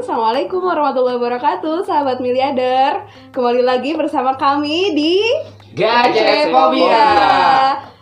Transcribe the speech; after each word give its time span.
Assalamualaikum 0.00 0.64
warahmatullahi 0.64 1.20
wabarakatuh 1.20 1.84
Sahabat 1.84 2.24
miliarder 2.24 3.04
Kembali 3.36 3.60
lagi 3.60 3.92
bersama 3.92 4.32
kami 4.32 4.96
di 4.96 5.20
Gadget 5.76 6.48
Phobia. 6.48 7.12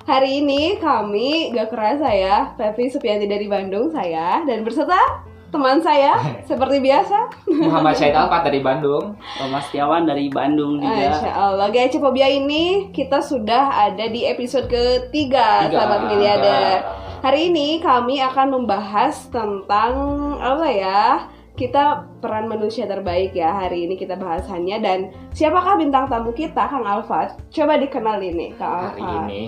Hari 0.07 0.39
ini 0.39 0.79
kami 0.79 1.51
gak 1.51 1.75
kerasa 1.75 2.07
ya 2.15 2.55
Pevi 2.55 2.87
Supianti 2.87 3.27
dari 3.27 3.51
Bandung 3.51 3.91
saya 3.91 4.47
Dan 4.47 4.63
berserta 4.63 5.27
teman 5.51 5.83
saya 5.83 6.23
Seperti 6.49 6.79
biasa 6.79 7.51
Muhammad 7.67 7.99
Syed 7.99 8.15
Alfat 8.15 8.47
dari 8.55 8.63
Bandung. 8.63 9.19
Thomas 9.35 9.67
Setiawan 9.67 10.07
dari 10.07 10.31
Bandung 10.31 10.79
juga. 10.79 11.19
Allah 11.35 11.67
Gadget 11.67 11.99
Phobia 11.99 12.31
ini 12.31 12.95
kita 12.95 13.19
sudah 13.19 13.91
ada 13.91 14.07
di 14.07 14.23
episode 14.23 14.71
ketiga 14.71 15.67
Tiga. 15.67 15.83
Sahabat 15.83 16.15
miliarder 16.15 16.79
Hari 17.27 17.51
ini 17.51 17.83
kami 17.83 18.23
akan 18.23 18.55
membahas 18.55 19.27
tentang 19.35 19.91
apa 20.39 20.71
ya? 20.71 21.27
Kita 21.59 22.07
peran 22.23 22.47
manusia 22.47 22.87
terbaik 22.87 23.35
ya 23.35 23.51
hari 23.51 23.91
ini 23.91 23.99
kita 23.99 24.15
bahasannya 24.15 24.79
dan 24.79 25.11
siapakah 25.35 25.75
bintang 25.75 26.07
tamu 26.07 26.31
kita 26.31 26.71
Kang 26.71 26.87
Alfat? 26.87 27.35
Coba 27.51 27.75
dikenalin 27.83 28.35
nih 28.39 28.51
Kang 28.55 28.95
Hari 28.95 29.03
Alfat. 29.03 29.27
ini 29.27 29.43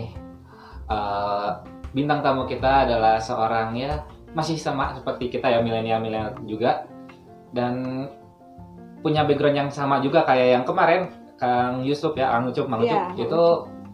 eh, 0.91 1.49
bintang 1.95 2.19
tamu 2.27 2.51
kita 2.51 2.91
adalah 2.91 3.23
seorang 3.23 3.79
ya 3.79 4.03
masih 4.35 4.59
sama 4.59 4.91
seperti 4.99 5.31
kita 5.31 5.55
ya 5.55 5.63
milenial-milenial 5.63 6.35
juga 6.51 6.91
dan 7.55 8.07
punya 9.07 9.23
background 9.23 9.57
yang 9.57 9.71
sama 9.71 10.03
juga 10.03 10.27
kayak 10.27 10.49
yang 10.61 10.65
kemarin 10.67 11.15
Kang 11.39 11.87
Yusuf 11.87 12.19
ya, 12.19 12.35
Kang 12.35 12.51
Ucup, 12.51 12.67
Mang 12.67 12.83
Ucup 12.83 12.91
Iya, 12.91 13.07
Mang 13.15 13.23
itu 13.23 13.43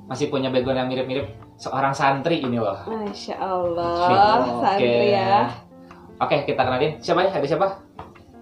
masih 0.09 0.27
punya 0.33 0.49
background 0.49 0.83
yang 0.83 0.89
mirip-mirip 0.89 1.37
seorang 1.61 1.93
santri 1.93 2.41
ini 2.41 2.57
loh. 2.57 2.81
Masya 2.89 3.37
Allah, 3.39 4.41
Oke. 4.41 4.61
santri 4.65 5.07
ya. 5.13 5.53
Oke, 6.17 6.49
kita 6.49 6.65
kenalin. 6.65 6.97
Siapa 6.97 7.29
ya? 7.29 7.31
Ada 7.37 7.45
siapa? 7.45 7.86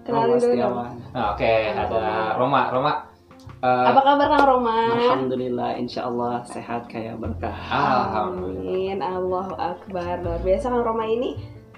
Dong. 0.05 0.37
Setiawan. 0.37 0.91
Nah, 1.11 1.33
oke, 1.33 1.51
ada 1.67 1.99
Roma. 2.37 2.61
Roma. 2.69 2.93
eh, 3.59 3.85
Apa 3.89 4.01
kabar 4.01 4.27
Kang 4.29 4.45
Roma? 4.45 4.77
Alhamdulillah, 4.93 5.73
insya 5.75 6.05
Allah 6.05 6.45
sehat 6.45 6.85
kayak 6.85 7.17
berkah. 7.17 7.55
Alhamdulillah. 7.65 8.69
Amin, 8.69 8.99
Allahu 8.99 9.53
Akbar. 9.55 10.21
Luar 10.21 10.39
biasa 10.39 10.69
Kang 10.69 10.81
Roma 10.81 11.03
ini 11.03 11.33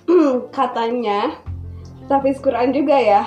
katanya 0.52 1.40
Hafiz 2.08 2.38
Quran 2.38 2.72
juga 2.72 2.96
ya. 2.96 3.24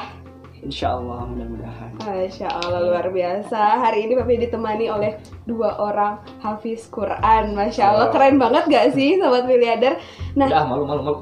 Insya 0.61 0.93
Allah 0.93 1.25
mudah-mudahan. 1.25 1.89
Masya 2.01 2.49
Allah 2.49 2.81
luar 2.81 3.09
biasa 3.09 3.77
Hari 3.77 4.05
ini 4.05 4.13
Papi 4.13 4.41
ditemani 4.41 4.89
oleh 4.89 5.17
dua 5.45 5.77
orang 5.77 6.21
Hafiz 6.41 6.85
Quran 6.89 7.53
Masya 7.53 7.85
Allah 7.87 8.09
keren 8.09 8.37
banget 8.37 8.69
gak 8.69 8.87
sih 8.93 9.17
Sobat 9.17 9.45
Miliarder 9.45 9.97
Nah 10.33 10.49
Udah 10.49 10.65
malu 10.65 10.85
malu 10.85 11.01
malu. 11.01 11.19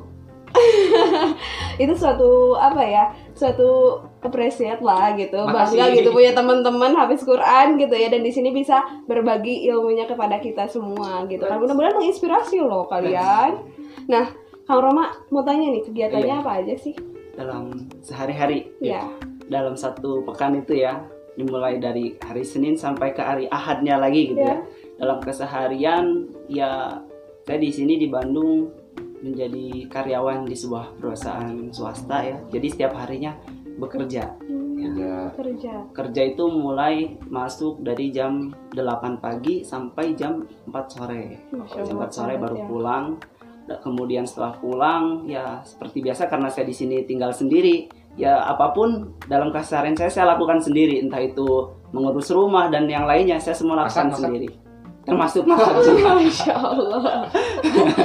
itu 1.82 1.92
suatu 1.94 2.54
apa 2.54 2.82
ya 2.82 3.04
Suatu 3.32 3.94
appreciate 4.18 4.82
lah 4.82 5.14
gitu 5.14 5.38
Makasih. 5.38 5.78
Bangga 5.78 5.94
gitu 5.94 6.08
punya 6.10 6.34
teman-teman 6.34 6.90
Hafiz 6.92 7.22
Quran 7.22 7.78
gitu 7.78 7.94
ya 7.94 8.08
Dan 8.08 8.22
di 8.22 8.30
sini 8.30 8.50
bisa 8.50 8.78
berbagi 9.06 9.66
ilmunya 9.66 10.04
kepada 10.04 10.38
kita 10.38 10.66
semua 10.66 11.22
gitu 11.26 11.42
kan 11.42 11.56
Mudah-mudahan 11.56 11.96
menginspirasi 11.96 12.58
loh 12.58 12.86
kalian 12.86 13.62
Nah 14.06 14.26
Kang 14.64 14.84
Roma 14.84 15.08
mau 15.30 15.40
tanya 15.40 15.70
nih 15.70 15.80
kegiatannya 15.82 16.28
Iya. 16.28 16.44
apa 16.44 16.50
aja 16.60 16.74
sih? 16.76 16.92
Dalam 17.32 17.72
sehari-hari, 18.02 18.68
Ya, 18.78 19.08
dalam 19.48 19.72
satu 19.72 20.20
pekan 20.26 20.58
itu 20.58 20.76
ya, 20.76 21.00
dimulai 21.38 21.80
dari 21.80 22.20
hari 22.20 22.44
Senin 22.44 22.76
sampai 22.76 23.16
ke 23.16 23.22
hari 23.22 23.48
Ahadnya 23.48 23.96
lagi 23.96 24.28
gitu 24.28 24.44
Ya. 24.44 24.60
ya. 24.60 24.68
Dalam 25.00 25.24
keseharian, 25.24 26.04
ya 26.50 27.00
saya 27.40 27.56
di 27.56 27.72
sini 27.72 27.96
di 27.96 28.12
Bandung 28.12 28.68
menjadi 29.20 29.64
karyawan 29.86 30.44
di 30.44 30.54
sebuah 30.54 30.96
perusahaan 30.96 31.70
swasta 31.70 32.18
ya. 32.22 32.36
Jadi 32.48 32.66
setiap 32.68 32.92
harinya 32.96 33.34
bekerja. 33.76 34.34
Hmm, 34.40 34.66
Ya. 34.78 35.26
kerja 35.34 35.90
kerja 35.90 36.22
itu 36.24 36.46
mulai 36.46 37.18
masuk 37.26 37.82
dari 37.82 38.14
jam 38.14 38.54
8 38.70 39.18
pagi 39.18 39.60
sampai 39.60 40.14
jam 40.14 40.46
4 40.64 40.86
sore. 40.88 41.24
Jam 41.50 41.98
Allah 41.98 42.06
4 42.06 42.14
sore 42.14 42.34
baru 42.36 42.56
ya. 42.56 42.66
pulang. 42.66 43.06
Kemudian 43.68 44.22
setelah 44.22 44.54
pulang 44.54 45.26
ya 45.26 45.60
seperti 45.60 46.00
biasa 46.00 46.24
karena 46.24 46.48
saya 46.48 46.64
di 46.64 46.72
sini 46.72 47.04
tinggal 47.04 47.34
sendiri, 47.34 47.84
ya 48.14 48.40
apa 48.40 48.70
pun 48.70 49.12
dalam 49.26 49.50
keseharian 49.50 49.92
saya 49.92 50.08
saya 50.08 50.32
lakukan 50.32 50.56
sendiri, 50.56 51.02
entah 51.02 51.20
itu 51.20 51.44
mengurus 51.90 52.30
rumah 52.30 52.70
dan 52.70 52.86
yang 52.86 53.04
lainnya 53.04 53.36
saya 53.36 53.52
semua 53.52 53.82
lakukan 53.82 54.08
Masak, 54.08 54.14
masak. 54.14 54.24
sendiri. 54.24 54.48
Termasuk 55.04 55.42
masak 55.44 55.74
juga. 55.84 56.08
Masya 56.14 56.54
Allah 56.54 57.04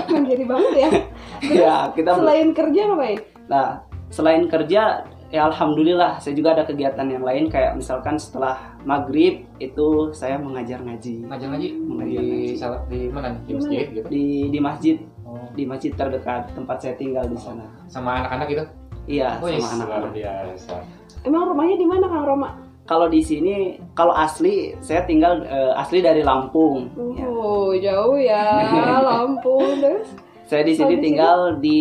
Menjadi 0.10 0.44
banget 0.44 0.74
ya 0.74 0.90
ya, 1.64 1.76
kita 1.92 2.10
Selain 2.20 2.50
kerja 2.52 2.82
ngapain? 2.88 3.20
Nah, 3.46 3.68
selain 4.08 4.44
kerja, 4.46 4.82
ya 5.28 5.42
alhamdulillah 5.44 6.18
saya 6.18 6.34
juga 6.34 6.54
ada 6.54 6.64
kegiatan 6.64 7.04
yang 7.04 7.22
lain 7.22 7.50
kayak 7.50 7.74
misalkan 7.74 8.16
setelah 8.16 8.56
maghrib 8.82 9.44
itu 9.58 9.88
saya 10.12 10.38
mengajar 10.38 10.78
ngaji 10.80 11.26
Ngajar 11.26 11.48
ngaji 11.50 11.68
Mengajar 11.76 12.22
di 12.22 12.30
ngaji. 12.54 12.78
di 12.88 13.00
mana 13.10 13.28
nih? 13.30 13.40
Di 13.40 13.44
Di 13.44 13.54
masjid 13.58 13.86
gitu. 13.90 14.08
di 14.08 14.24
di 14.48 14.60
masjid 14.60 14.98
Oh, 15.24 15.40
di 15.52 15.64
masjid 15.66 15.90
terdekat 15.90 16.54
tempat 16.54 16.78
saya 16.78 16.94
tinggal 16.94 17.26
di 17.26 17.34
sana. 17.36 17.66
sama 17.88 18.22
anak-anak 18.22 18.48
gitu. 18.48 18.64
Iya, 19.10 19.42
Wih, 19.42 19.58
sama 19.58 19.84
luar 19.84 20.06
anak-anak. 20.06 20.14
biasa. 20.14 20.76
Emang 21.24 21.50
rumahnya 21.50 21.76
di 21.76 21.88
mana 21.88 22.06
Kang 22.06 22.24
Roma? 22.24 22.50
Kalau 22.84 23.08
di 23.08 23.18
sini, 23.18 23.56
kalau 23.92 24.12
asli 24.12 24.76
saya 24.78 25.02
tinggal 25.04 25.42
eh, 25.42 25.74
asli 25.74 26.00
dari 26.00 26.22
Lampung. 26.22 26.86
ya. 27.16 27.26
Oh, 27.26 27.74
jauh 27.74 28.16
ya, 28.16 28.44
Lampung 29.10 29.66
terus. 29.80 30.14
Saya 30.54 30.64
di 30.64 30.74
sini 30.78 30.86
di 30.88 30.94
sini? 30.94 31.06
tinggal 31.10 31.38
di 31.58 31.80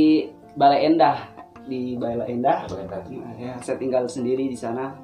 Balai 0.52 0.80
Endah, 0.82 1.16
di 1.62 1.92
Balai 1.94 2.32
Endah. 2.32 2.64
Nah, 2.64 3.04
ya, 3.36 3.52
saya 3.60 3.76
tinggal 3.76 4.08
sendiri 4.08 4.48
di 4.48 4.56
sana. 4.56 4.96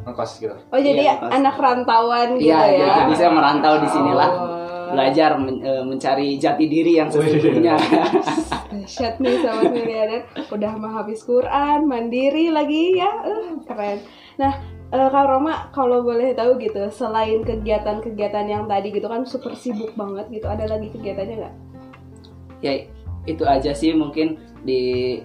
Ngekos 0.00 0.32
gitu. 0.38 0.56
Oh, 0.68 0.80
jadi 0.80 1.00
Iya, 1.02 1.14
pas. 1.16 1.30
anak 1.32 1.56
rantauan 1.56 2.28
gitu 2.36 2.48
Iya, 2.48 2.60
ya. 2.76 2.88
jadi 3.04 3.12
saya 3.14 3.30
merantau 3.30 3.76
di 3.76 3.88
sinilah. 3.88 4.30
Oh. 4.30 4.52
Belajar 4.84 5.36
men- 5.36 5.60
eh, 5.60 5.80
mencari 5.80 6.36
jati 6.36 6.64
diri 6.64 6.96
yang 6.96 7.08
sesungguhnya. 7.08 7.76
Dahsyat 8.70 9.16
nih 9.16 9.38
sahabat 9.38 9.70
miliarder 9.70 10.22
Udah 10.50 10.72
mah 10.74 10.92
habis 10.98 11.22
Quran, 11.22 11.84
mandiri 11.84 12.50
lagi 12.50 12.94
ya 12.94 13.06
Eh, 13.22 13.54
Keren 13.62 13.98
Nah, 14.34 14.52
eh, 14.88 15.08
Kang 15.08 15.26
Roma 15.26 15.70
kalau 15.70 16.02
boleh 16.02 16.32
tahu 16.32 16.58
gitu 16.58 16.82
Selain 16.90 17.40
kegiatan-kegiatan 17.40 18.44
yang 18.44 18.66
tadi 18.66 18.90
gitu 18.90 19.06
kan 19.06 19.22
super 19.24 19.54
sibuk 19.54 19.94
banget 19.94 20.26
gitu 20.28 20.46
Ada 20.46 20.66
lagi 20.68 20.90
kegiatannya 20.90 21.36
nggak? 21.38 21.54
ya 22.60 22.72
itu 23.24 23.44
aja 23.44 23.72
sih 23.72 23.92
mungkin 23.92 24.36
di 24.62 25.20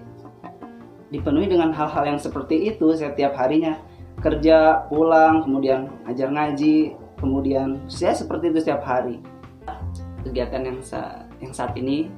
dipenuhi 1.09 1.49
dengan 1.49 1.73
hal-hal 1.73 2.15
yang 2.15 2.19
seperti 2.21 2.69
itu 2.69 2.93
setiap 2.93 3.33
harinya 3.33 3.81
kerja 4.19 4.85
pulang 4.87 5.41
kemudian 5.41 5.89
ajar 6.05 6.29
ngaji 6.29 6.93
kemudian 7.17 7.81
saya 7.89 8.13
seperti 8.13 8.53
itu 8.53 8.61
setiap 8.61 8.85
hari 8.85 9.17
kegiatan 10.21 10.61
yang 10.69 10.79
sa- 10.83 11.25
yang 11.39 11.55
saat 11.55 11.73
ini 11.79 12.11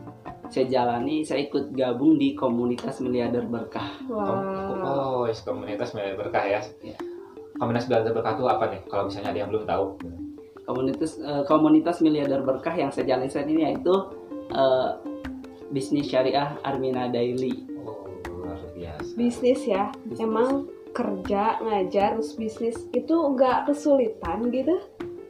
saya 0.52 0.68
jalani 0.68 1.24
saya 1.24 1.48
ikut 1.48 1.72
gabung 1.72 2.20
di 2.20 2.36
komunitas 2.36 3.00
miliarder 3.00 3.48
berkah 3.48 3.96
Wow 4.12 4.60
Oh, 4.82 5.24
is 5.30 5.40
komunitas 5.46 5.94
Miliar 5.94 6.18
berkah 6.18 6.42
ya. 6.42 6.60
Iya. 6.82 6.98
Komunitas 7.56 7.86
Miliar 7.86 8.10
berkah 8.10 8.34
itu 8.34 8.46
apa 8.50 8.66
nih? 8.74 8.82
Kalau 8.90 9.06
misalnya 9.08 9.30
ada 9.32 9.40
yang 9.46 9.50
belum 9.54 9.66
tahu. 9.70 9.86
komunitas 10.62 11.20
eh, 11.20 11.44
komunitas 11.46 12.00
miliarder 12.00 12.42
berkah 12.42 12.72
yang 12.72 12.90
saya 12.90 13.04
jalani 13.04 13.30
saat 13.30 13.46
ini 13.46 13.62
yaitu 13.68 13.94
eh, 14.50 14.90
bisnis 15.72 16.06
syariah 16.06 16.54
Armina 16.62 17.08
Daily 17.08 17.66
Oh, 17.80 18.06
luar 18.28 18.60
biasa. 18.72 19.12
bisnis 19.14 19.64
ya 19.64 19.90
Bisnis. 20.04 20.22
emang 20.22 20.50
kerja 20.92 21.44
ngajar 21.58 22.14
terus 22.14 22.36
bisnis 22.36 22.76
itu 22.90 23.16
nggak 23.16 23.66
kesulitan 23.66 24.48
gitu 24.48 24.76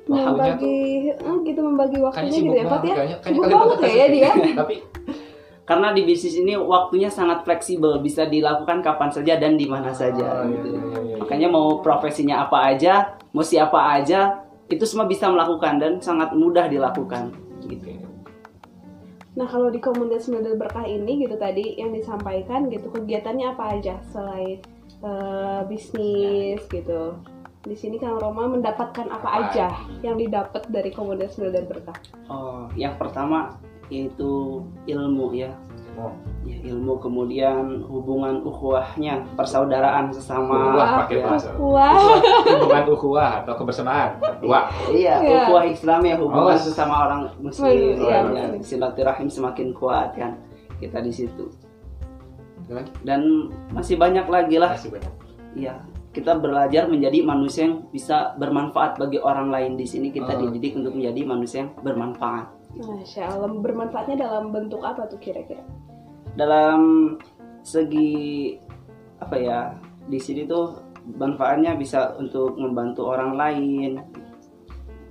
Waktunya 0.01 0.25
membagi 0.27 0.77
eh, 1.13 1.35
gitu 1.45 1.61
membagi 1.61 1.97
waktunya 1.97 2.33
gitu 2.35 2.51
ya 2.51 2.65
Pat 2.65 2.71
banget 2.75 2.89
ya 2.89 2.95
kayaknya. 2.97 3.17
sibuk 3.23 3.43
banget 3.47 3.75
tuh 3.77 3.85
ya 3.85 3.95
ya 3.95 4.07
dia 4.09 4.31
Tapi 4.59 4.75
karena 5.61 5.87
di 5.93 6.01
bisnis 6.03 6.35
ini 6.35 6.53
waktunya 6.57 7.07
sangat 7.07 7.45
fleksibel 7.45 8.01
bisa 8.01 8.25
dilakukan 8.25 8.81
kapan 8.81 9.07
saja 9.07 9.37
dan 9.37 9.55
di 9.55 9.63
mana 9.65 9.93
saja 9.93 10.41
Oh, 10.41 10.49
gitu. 10.49 10.67
iya, 10.67 10.81
iya, 10.81 10.99
iya. 11.05 11.15
makanya 11.15 11.47
mau 11.47 11.79
profesinya 11.79 12.41
apa 12.41 12.57
aja 12.67 12.93
mau 13.29 13.39
siapa 13.41 13.77
aja 13.93 14.41
itu 14.67 14.83
semua 14.83 15.05
bisa 15.05 15.27
melakukan 15.27 15.77
dan 15.77 15.93
sangat 15.99 16.33
mudah 16.33 16.65
dilakukan 16.65 17.31
gitu 17.63 17.87
nah 19.31 19.47
kalau 19.47 19.71
di 19.71 19.79
komunitas 19.79 20.27
model 20.27 20.59
berkah 20.59 20.83
ini 20.83 21.23
gitu 21.23 21.39
tadi 21.39 21.79
yang 21.79 21.95
disampaikan 21.95 22.67
gitu 22.67 22.91
kegiatannya 22.91 23.55
apa 23.55 23.79
aja 23.79 23.95
selain 24.11 24.59
eh, 25.01 25.61
bisnis 25.71 26.61
gitu? 26.67 27.15
Di 27.61 27.77
sini 27.77 28.01
Kang 28.01 28.17
Roma 28.17 28.49
mendapatkan 28.49 29.05
apa 29.13 29.21
Apa 29.21 29.29
aja 29.53 29.67
yang 30.01 30.17
didapat 30.17 30.65
dari 30.73 30.89
komunitas 30.89 31.37
model 31.37 31.69
berkah? 31.69 31.93
Oh 32.25 32.65
yang 32.73 32.97
pertama 32.97 33.61
yaitu 33.91 34.63
ilmu 34.87 35.35
ya 35.35 35.51
Oh, 35.93 36.13
Ya, 36.41 36.57
ilmu 36.67 36.97
kemudian 36.97 37.83
hubungan 37.85 38.41
ukhuwahnya 38.41 39.21
persaudaraan 39.35 40.09
sesama 40.09 40.73
Ukhuwah 40.73 40.89
pakai 41.05 41.15
ya. 41.15 41.23
bahasa. 41.23 41.49
wah 41.53 41.95
hubungan 42.47 42.85
ukhuwah 42.89 43.29
atau 43.39 43.53
kebersamaan. 43.55 44.17
Dua. 44.39 44.65
Iya, 44.89 45.21
Iya. 45.21 45.37
ukhuwah 45.45 45.63
Islam 45.63 46.01
ya 46.01 46.15
hubungan 46.17 46.55
Oh. 46.55 46.63
sesama 46.63 47.05
orang 47.05 47.21
muslim 47.37 47.69
Iya, 47.97 48.19
ya, 48.25 48.45
silaturahim 48.59 49.27
semakin 49.27 49.71
kuat 49.71 50.15
kan 50.15 50.39
kita 50.77 50.97
di 50.99 51.13
situ 51.13 51.45
dan 53.03 53.21
masih 53.69 53.99
banyak 53.99 54.25
lagi 54.25 54.55
lah 54.55 54.71
Masih 54.73 54.95
banyak. 54.95 55.13
Iya, 55.51 55.75
kita 56.09 56.35
belajar 56.35 56.87
menjadi 56.87 57.19
manusia 57.21 57.67
yang 57.67 57.83
bisa 57.89 58.31
bermanfaat 58.35 58.95
bagi 58.95 59.19
orang 59.19 59.51
lain 59.51 59.75
di 59.75 59.83
sini 59.83 60.07
kita 60.09 60.31
Oh. 60.31 60.39
dididik 60.41 60.79
untuk 60.79 60.95
menjadi 60.95 61.21
manusia 61.21 61.57
yang 61.61 61.71
bermanfaat. 61.77 62.47
Masya 62.79 63.23
Allah, 63.35 63.51
bermanfaatnya 63.51 64.15
dalam 64.23 64.55
bentuk 64.55 64.79
apa 64.81 65.07
tuh 65.11 65.19
kira-kira? 65.19 65.61
Dalam 66.39 67.13
segi 67.61 68.55
apa 69.19 69.35
ya? 69.35 69.59
Di 70.07 70.17
sini 70.17 70.47
tuh 70.47 70.79
manfaatnya 71.05 71.75
bisa 71.75 72.15
untuk 72.17 72.55
membantu 72.55 73.11
orang 73.11 73.35
lain. 73.35 73.99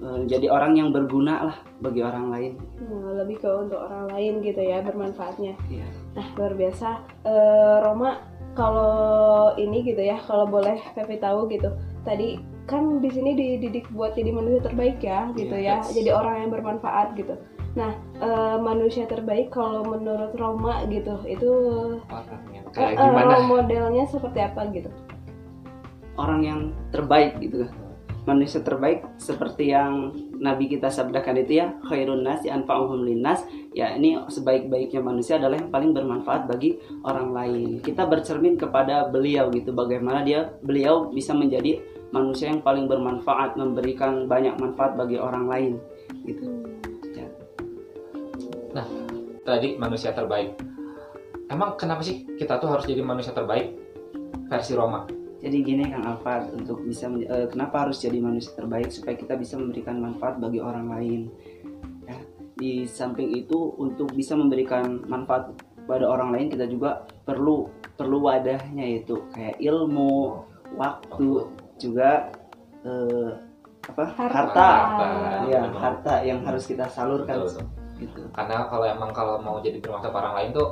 Eh, 0.01 0.21
Jadi 0.25 0.49
orang 0.49 0.73
yang 0.81 0.89
berguna 0.91 1.53
lah 1.53 1.57
bagi 1.85 2.01
orang 2.01 2.33
lain. 2.33 2.53
Nah, 2.89 3.21
lebih 3.21 3.37
ke 3.45 3.51
untuk 3.53 3.77
orang 3.77 4.09
lain 4.09 4.41
gitu 4.41 4.61
ya 4.65 4.81
bermanfaatnya. 4.81 5.55
Iya. 5.69 5.87
Nah, 6.17 6.27
luar 6.41 6.57
biasa. 6.57 6.89
Eh, 7.29 7.77
Roma, 7.85 8.25
kalau 8.57 9.53
ini 9.61 9.85
gitu 9.85 10.01
ya, 10.01 10.17
kalau 10.25 10.49
boleh 10.49 10.81
Pepi 10.97 11.21
tahu 11.21 11.47
gitu. 11.53 11.69
Tadi 12.01 12.41
kan 12.71 13.03
di 13.03 13.11
sini 13.11 13.35
dididik 13.35 13.91
buat 13.91 14.15
jadi 14.15 14.31
manusia 14.31 14.63
terbaik 14.63 15.03
ya, 15.03 15.27
gitu 15.35 15.57
ya. 15.59 15.83
Yes. 15.83 15.91
Jadi 15.91 16.15
orang 16.15 16.47
yang 16.47 16.51
bermanfaat 16.55 17.19
gitu. 17.19 17.35
Nah, 17.75 17.95
eh, 18.19 18.57
manusia 18.59 19.07
terbaik 19.07 19.51
kalau 19.55 19.87
menurut 19.87 20.35
Roma 20.39 20.87
gitu, 20.91 21.19
itu 21.27 21.51
Orangnya 22.07 22.61
eh, 22.67 22.73
kayak 22.75 22.95
eh, 22.95 23.03
gimana? 23.03 23.35
role 23.35 23.47
modelnya 23.47 24.05
seperti 24.11 24.39
apa 24.43 24.71
gitu? 24.75 24.91
Orang 26.19 26.43
yang 26.47 26.61
terbaik 26.91 27.39
gitu. 27.39 27.67
Manusia 28.29 28.61
terbaik 28.61 29.07
seperti 29.17 29.73
yang 29.73 30.13
Nabi 30.37 30.69
kita 30.69 30.93
sabdakan 30.93 31.41
itu 31.41 31.63
ya, 31.63 31.73
khairun 31.89 32.21
nasi 32.21 32.53
anfa'uhum 32.53 33.07
linnas. 33.07 33.43
Ya, 33.73 33.97
ini 33.97 34.19
sebaik-baiknya 34.29 35.01
manusia 35.01 35.41
adalah 35.41 35.57
yang 35.57 35.73
paling 35.73 35.97
bermanfaat 35.97 36.51
bagi 36.51 36.77
orang 37.07 37.33
lain. 37.33 37.71
Kita 37.81 38.05
bercermin 38.05 38.61
kepada 38.61 39.09
beliau 39.09 39.49
gitu 39.55 39.73
bagaimana 39.73 40.21
dia 40.21 40.53
beliau 40.61 41.09
bisa 41.09 41.33
menjadi 41.33 41.81
manusia 42.11 42.51
yang 42.51 42.63
paling 42.63 42.91
bermanfaat, 42.91 43.55
memberikan 43.55 44.27
banyak 44.27 44.55
manfaat 44.59 44.99
bagi 44.99 45.17
orang 45.19 45.47
lain 45.47 45.73
gitu. 46.27 46.47
Ya. 47.15 47.27
Tadi 49.47 49.75
manusia 49.81 50.15
terbaik. 50.15 50.55
Emang 51.51 51.75
kenapa 51.75 52.07
sih 52.07 52.23
kita 52.39 52.63
tuh 52.63 52.71
harus 52.71 52.87
jadi 52.87 53.03
manusia 53.03 53.35
terbaik 53.35 53.75
versi 54.47 54.79
Roma? 54.79 55.03
Jadi 55.41 55.57
gini 55.65 55.89
Kang 55.89 56.05
Alfat 56.05 56.53
untuk 56.53 56.85
bisa 56.85 57.09
eh, 57.11 57.49
kenapa 57.49 57.89
harus 57.89 57.99
jadi 57.99 58.21
manusia 58.21 58.53
terbaik 58.55 58.93
supaya 58.93 59.17
kita 59.17 59.35
bisa 59.41 59.57
memberikan 59.57 59.99
manfaat 59.99 60.37
bagi 60.37 60.61
orang 60.61 60.93
lain. 60.93 61.21
Ya, 62.05 62.19
di 62.61 62.85
samping 62.85 63.33
itu 63.35 63.75
untuk 63.81 64.13
bisa 64.13 64.37
memberikan 64.37 65.03
manfaat 65.09 65.51
pada 65.89 66.07
orang 66.07 66.31
lain 66.31 66.47
kita 66.55 66.71
juga 66.71 67.03
perlu 67.27 67.67
perlu 67.99 68.23
wadahnya 68.23 68.85
yaitu 68.85 69.19
kayak 69.35 69.59
ilmu, 69.59 70.45
waktu, 70.79 71.49
juga 71.81 72.29
eh, 72.85 73.31
apa? 73.89 74.05
Harta. 74.13 74.29
Harta. 74.37 74.69
Harta. 75.01 75.49
Ya, 75.49 75.63
harta 75.73 76.15
yang 76.23 76.45
harus 76.45 76.69
kita 76.69 76.85
salurkan 76.87 77.41
Betul, 77.41 77.49
betul. 77.49 77.65
gitu. 77.99 78.23
Karena 78.37 78.69
kalau 78.69 78.85
emang 78.85 79.11
kalau 79.11 79.41
mau 79.41 79.57
jadi 79.65 79.81
bermanfaat 79.81 80.13
orang 80.15 80.35
lain 80.37 80.51
tuh 80.53 80.69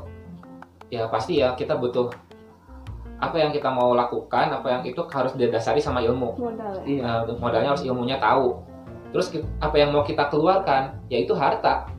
ya 0.92 1.08
pasti 1.08 1.40
ya 1.40 1.52
kita 1.56 1.76
butuh 1.76 2.08
apa 3.18 3.34
yang 3.34 3.50
kita 3.50 3.66
mau 3.66 3.98
lakukan, 3.98 4.46
apa 4.54 4.68
yang 4.78 4.82
itu 4.86 5.02
harus 5.10 5.34
didasari 5.34 5.82
sama 5.82 5.98
ilmu. 5.98 6.38
Modal 6.38 6.70
ya. 6.80 6.82
Iya. 6.86 7.02
Nah, 7.02 7.18
modalnya 7.42 7.74
harus 7.74 7.82
ilmunya 7.82 8.14
tahu. 8.22 8.62
Terus 9.10 9.34
apa 9.58 9.74
yang 9.74 9.90
mau 9.90 10.06
kita 10.06 10.30
keluarkan, 10.30 10.94
yaitu 11.10 11.34
harta. 11.34 11.90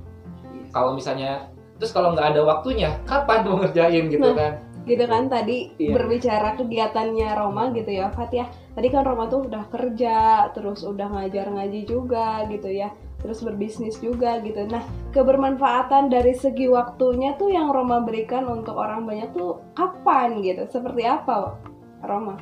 Iya. 0.56 0.64
Kalau 0.72 0.96
misalnya, 0.96 1.52
terus 1.76 1.92
kalau 1.92 2.16
nggak 2.16 2.32
ada 2.38 2.42
waktunya, 2.48 2.96
kapan 3.04 3.44
mau 3.44 3.60
ngerjain 3.60 4.08
gitu 4.08 4.32
Nah. 4.32 4.36
kan? 4.38 4.54
Gitu 4.90 5.06
kan 5.06 5.30
tadi 5.30 5.70
Iya. 5.78 5.94
berbicara 5.94 6.58
kegiatannya 6.58 7.30
Roma 7.38 7.70
gitu 7.78 7.94
ya 7.94 8.10
Fat 8.10 8.34
ya. 8.34 8.50
Tadi 8.74 8.88
kan 8.90 9.06
Roma 9.06 9.30
tuh 9.30 9.46
udah 9.46 9.70
kerja 9.70 10.50
terus 10.58 10.82
udah 10.82 11.08
ngajar 11.14 11.54
ngaji 11.54 11.86
juga 11.86 12.50
gitu 12.50 12.68
ya. 12.74 12.90
Terus 13.22 13.46
berbisnis 13.46 14.02
juga 14.02 14.42
gitu. 14.42 14.66
Nah 14.66 14.82
kebermanfaatan 15.14 16.10
dari 16.10 16.34
segi 16.34 16.66
waktunya 16.66 17.38
tuh 17.38 17.54
yang 17.54 17.70
Roma 17.70 18.02
berikan 18.02 18.50
untuk 18.50 18.74
orang 18.74 19.06
banyak 19.06 19.30
tuh 19.38 19.62
kapan 19.78 20.42
gitu? 20.42 20.66
Seperti 20.66 21.06
apa 21.06 21.54
Roma? 22.02 22.40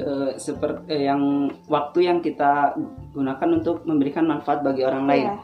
Eh, 0.00 0.32
seperti 0.40 0.88
eh, 0.88 1.02
yang 1.10 1.50
waktu 1.68 2.08
yang 2.08 2.18
kita 2.24 2.72
gunakan 3.12 3.48
untuk 3.60 3.84
memberikan 3.84 4.24
manfaat 4.24 4.64
bagi 4.64 4.82
orang 4.86 5.04
lain. 5.04 5.26
Iya. 5.28 5.36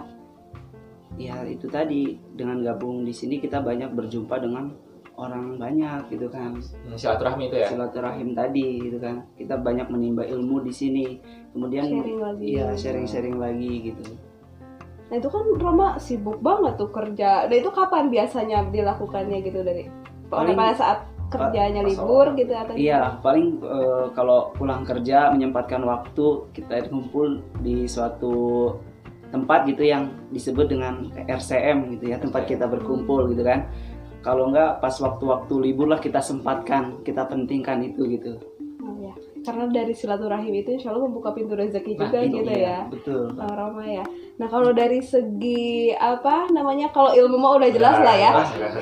Ya 1.16 1.36
itu 1.48 1.66
tadi. 1.68 2.16
Dengan 2.32 2.64
gabung 2.64 3.04
di 3.04 3.12
sini 3.12 3.36
kita 3.40 3.60
banyak 3.60 3.92
berjumpa 3.92 4.36
dengan 4.40 4.72
orang 5.16 5.56
banyak 5.56 6.12
gitu 6.12 6.28
kan. 6.28 6.60
Hmm, 6.60 6.94
Silaturahmi 6.94 7.48
itu 7.48 7.56
ya. 7.56 7.68
Silaturahim 7.68 8.32
tadi 8.32 8.84
gitu 8.84 9.00
kan. 9.00 9.24
Kita 9.34 9.56
banyak 9.56 9.88
menimba 9.88 10.22
ilmu 10.22 10.60
di 10.60 10.72
sini. 10.72 11.06
Kemudian 11.50 11.88
sharing 11.88 12.20
lagi 12.20 12.44
iya 12.46 12.66
sharing-sharing 12.76 13.36
lagi 13.36 13.72
gitu. 13.88 14.04
nah 15.06 15.16
itu 15.16 15.30
kan 15.30 15.46
Roma 15.56 15.88
sibuk 15.96 16.42
banget 16.42 16.76
tuh 16.76 16.90
kerja 16.90 17.46
dan 17.46 17.56
itu 17.56 17.70
kapan 17.70 18.10
biasanya 18.10 18.66
dilakukannya 18.68 19.38
gitu 19.40 19.62
dari 19.62 19.86
Paling- 20.26 20.58
pada 20.58 20.74
saat 20.74 20.98
kerjanya 21.30 21.86
pas 21.86 21.90
libur 21.94 22.26
gitu 22.34 22.50
atau 22.50 22.74
Iya, 22.74 23.22
paling 23.22 23.62
eh, 23.62 24.04
kalau 24.12 24.50
pulang 24.52 24.82
kerja 24.82 25.30
menyempatkan 25.30 25.86
waktu 25.86 26.50
kita 26.50 26.90
kumpul 26.90 27.38
di 27.62 27.86
suatu 27.86 28.74
tempat 29.30 29.66
gitu 29.66 29.86
yang 29.86 30.10
disebut 30.30 30.70
dengan 30.70 31.06
RCM 31.14 31.98
gitu 31.98 32.10
ya, 32.10 32.18
tempat 32.18 32.46
kita 32.46 32.66
berkumpul 32.66 33.30
gitu 33.30 33.42
kan. 33.42 33.66
Kalau 34.26 34.50
enggak 34.50 34.82
pas 34.82 34.90
waktu-waktu 34.90 35.54
libur 35.70 35.86
lah 35.86 36.02
kita 36.02 36.18
sempatkan, 36.18 37.06
kita 37.06 37.30
pentingkan 37.30 37.78
itu 37.86 38.10
gitu. 38.10 38.34
Karena 39.46 39.70
dari 39.70 39.94
silaturahim 39.94 40.50
itu 40.50 40.74
insya 40.74 40.90
Allah 40.90 41.06
membuka 41.06 41.30
pintu 41.30 41.54
rezeki 41.54 41.94
Nah, 41.94 42.00
juga 42.02 42.18
itu 42.18 42.36
gitu 42.42 42.50
Iya, 42.50 42.66
ya. 42.66 42.78
Betul. 42.90 43.22
Bang 43.32 43.54
Roma 43.54 43.86
ya. 43.86 44.02
Nah 44.36 44.48
kalau 44.50 44.74
dari 44.74 44.98
segi 45.00 45.94
apa 45.94 46.50
namanya 46.50 46.90
kalau 46.90 47.14
ilmu 47.14 47.38
mah 47.38 47.56
udah 47.56 47.70
jelas 47.70 47.96
lah 48.02 48.16
ya. 48.18 48.30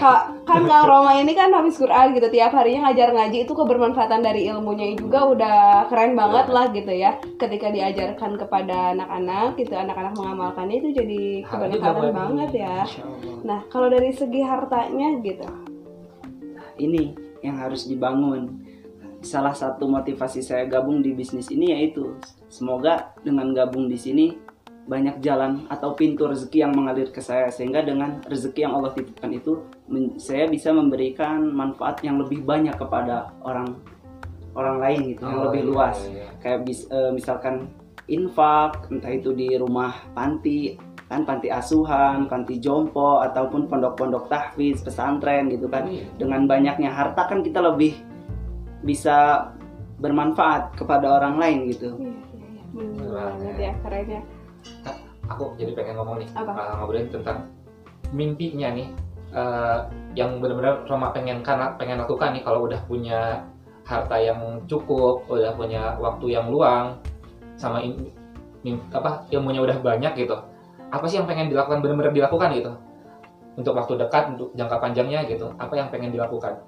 Ka- 0.01 0.33
kan 0.49 0.65
Kang 0.65 0.89
Roma 0.89 1.21
ini 1.21 1.37
kan 1.37 1.53
habis 1.53 1.77
Quran 1.77 2.17
gitu 2.17 2.27
tiap 2.33 2.57
harinya 2.57 2.89
ngajar 2.89 3.13
ngaji 3.13 3.45
itu 3.45 3.53
kebermanfaatan 3.53 4.25
dari 4.25 4.49
ilmunya 4.49 4.97
juga 4.97 5.29
udah 5.29 5.59
keren 5.87 6.17
banget 6.17 6.49
lah 6.49 6.73
gitu 6.73 6.91
ya. 6.91 7.21
Ketika 7.37 7.69
diajarkan 7.69 8.41
kepada 8.41 8.97
anak-anak 8.97 9.61
gitu 9.61 9.77
anak-anak 9.77 10.17
mengamalkannya 10.17 10.77
itu 10.81 10.89
jadi 10.97 11.23
kebermanfaatan 11.45 12.11
banget 12.11 12.51
ya. 12.65 12.77
Nah 13.45 13.61
kalau 13.69 13.93
dari 13.93 14.11
segi 14.11 14.41
hartanya 14.41 15.21
gitu. 15.21 15.45
Ini 16.75 17.03
yang 17.45 17.61
harus 17.61 17.85
dibangun. 17.87 18.64
Salah 19.25 19.57
satu 19.57 19.89
motivasi 19.89 20.39
saya 20.39 20.69
gabung 20.69 21.01
di 21.01 21.11
bisnis 21.11 21.49
ini 21.49 21.73
yaitu 21.73 22.13
semoga 22.47 23.17
dengan 23.25 23.51
gabung 23.51 23.89
di 23.89 23.97
sini 23.97 24.37
banyak 24.85 25.19
jalan 25.19 25.65
atau 25.67 25.97
pintu 25.97 26.29
rezeki 26.29 26.61
yang 26.61 26.77
mengalir 26.77 27.09
ke 27.09 27.17
saya 27.19 27.49
sehingga 27.49 27.81
dengan 27.81 28.21
rezeki 28.23 28.69
yang 28.69 28.77
Allah 28.77 28.93
titipkan 28.93 29.33
itu 29.33 29.65
saya 30.21 30.45
bisa 30.45 30.71
memberikan 30.71 31.41
manfaat 31.49 32.05
yang 32.05 32.21
lebih 32.21 32.45
banyak 32.45 32.77
kepada 32.77 33.33
orang 33.41 33.81
orang 34.53 34.77
lain 34.79 35.01
gitu 35.09 35.25
yang 35.25 35.41
Oh, 35.41 35.45
lebih 35.49 35.63
iya, 35.65 35.71
luas 35.73 35.97
iya. 36.05 36.29
kayak 36.37 36.61
bis- 36.63 36.85
eh, 36.87 37.11
misalkan 37.11 37.73
infak 38.07 38.93
entah 38.93 39.09
itu 39.09 39.33
di 39.33 39.57
rumah 39.57 40.05
panti 40.13 40.77
kan 41.05 41.25
panti 41.25 41.49
asuhan 41.49 42.29
panti 42.29 42.61
jompo 42.61 43.25
ataupun 43.25 43.65
pondok-pondok 43.65 44.29
tahfiz 44.29 44.85
pesantren 44.85 45.49
gitu 45.49 45.65
kan 45.67 45.89
Iya. 45.89 46.05
dengan 46.21 46.45
banyaknya 46.45 46.93
harta 46.93 47.25
kan 47.25 47.41
kita 47.41 47.65
lebih 47.65 47.97
bisa 48.85 49.49
bermanfaat 49.99 50.77
kepada 50.77 51.19
orang 51.19 51.41
lain 51.41 51.59
gitu 51.73 51.97
Iya 51.97 52.13
iya 52.13 52.47
iya. 52.53 52.63
Bener 52.71 52.93
Bener 53.01 53.11
banget 53.17 53.57
ya 53.57 53.73
keren 53.81 54.07
ya. 54.07 54.23
Aku 55.33 55.57
jadi 55.57 55.73
pengen 55.73 55.97
ngomong 55.97 56.21
nih, 56.21 56.29
Apa? 56.37 56.53
uh, 56.53 56.73
ngobrolin 56.85 57.09
tentang 57.09 57.49
mimpinya 58.13 58.69
nih, 58.77 58.93
uh, 59.33 59.89
yang 60.13 60.37
benar-benar 60.37 60.85
Roma 60.85 61.09
pengen 61.17 61.41
karena 61.41 61.73
pengen 61.81 62.05
lakukan 62.05 62.37
nih 62.37 62.45
kalau 62.45 62.69
udah 62.69 62.77
punya 62.85 63.41
harta 63.89 64.17
yang 64.21 64.61
cukup, 64.69 65.25
udah 65.29 65.57
punya 65.57 65.97
waktu 65.97 66.37
yang 66.37 66.53
luang, 66.53 67.01
sama 67.57 67.81
in- 67.81 68.13
mim- 68.65 68.85
apa 68.93 69.25
ilmunya 69.33 69.65
udah 69.65 69.81
banyak 69.81 70.13
gitu. 70.29 70.37
Apa 70.93 71.05
sih 71.09 71.17
yang 71.21 71.29
pengen 71.29 71.49
dilakukan 71.49 71.81
benar-benar 71.81 72.13
dilakukan 72.13 72.49
gitu? 72.53 72.73
Untuk 73.57 73.73
waktu 73.77 73.97
dekat, 73.97 74.37
untuk 74.37 74.53
jangka 74.53 74.77
panjangnya 74.77 75.25
gitu. 75.25 75.53
Apa 75.57 75.73
yang 75.79 75.89
pengen 75.89 76.13
dilakukan? 76.13 76.59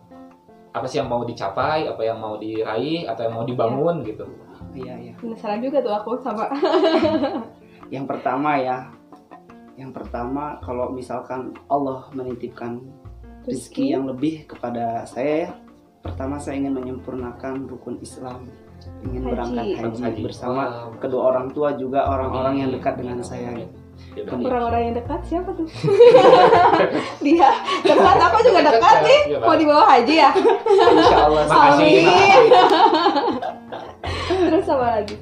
Apa 0.76 0.84
sih 0.84 1.00
yang 1.00 1.08
mau 1.08 1.24
dicapai, 1.24 1.88
apa 1.88 2.02
yang 2.04 2.20
mau 2.20 2.36
diraih, 2.36 3.08
atau 3.08 3.24
yang 3.24 3.34
mau 3.34 3.48
dibangun 3.48 4.04
gitu? 4.04 4.28
iya 4.76 4.92
iya 5.00 5.12
Penasaran 5.16 5.64
juga 5.64 5.80
tuh 5.80 5.94
aku 5.96 6.20
sama. 6.20 6.52
yang 7.94 8.04
pertama 8.04 8.60
ya 8.60 8.92
yang 9.76 9.92
pertama 9.92 10.56
kalau 10.60 10.92
misalkan 10.92 11.52
Allah 11.68 12.08
menitipkan 12.12 12.80
rezeki 13.44 13.94
yang 13.94 14.04
lebih 14.04 14.44
kepada 14.44 15.04
saya 15.06 15.48
ya 15.48 15.50
pertama 16.02 16.36
saya 16.36 16.60
ingin 16.60 16.74
menyempurnakan 16.76 17.68
rukun 17.68 17.96
Islam 18.00 18.48
ingin 19.00 19.22
Haji. 19.24 19.32
berangkat 19.32 19.64
haji, 19.76 20.00
Haji. 20.02 20.22
bersama 20.24 20.62
Wow. 20.66 20.98
kedua 21.00 21.22
orang 21.30 21.46
tua 21.52 21.68
juga 21.74 22.04
orang-orang 22.06 22.54
yang 22.58 22.70
dekat 22.72 22.94
dengan 22.98 23.20
saya 23.22 23.52
Ya 23.54 23.64
udah. 23.64 23.75
Orang-orang 24.16 24.80
yang 24.90 24.94
dekat 24.96 25.20
siapa 25.28 25.50
tuh? 25.52 25.68
Dia 27.24 27.50
dekat 27.84 28.16
aku 28.16 28.38
juga 28.48 28.60
dekat 28.64 28.96
nih. 29.04 29.20
Iya, 29.28 29.38
Pak. 29.40 29.46
Mau 29.46 29.56
dibawa 29.60 29.84
haji 29.92 30.14
ya? 30.16 30.30
Insya 30.32 31.18
Allah. 31.20 31.42
Makasih. 31.50 31.94
Terus 34.48 34.66
apa 34.72 34.86
lagi? 35.00 35.16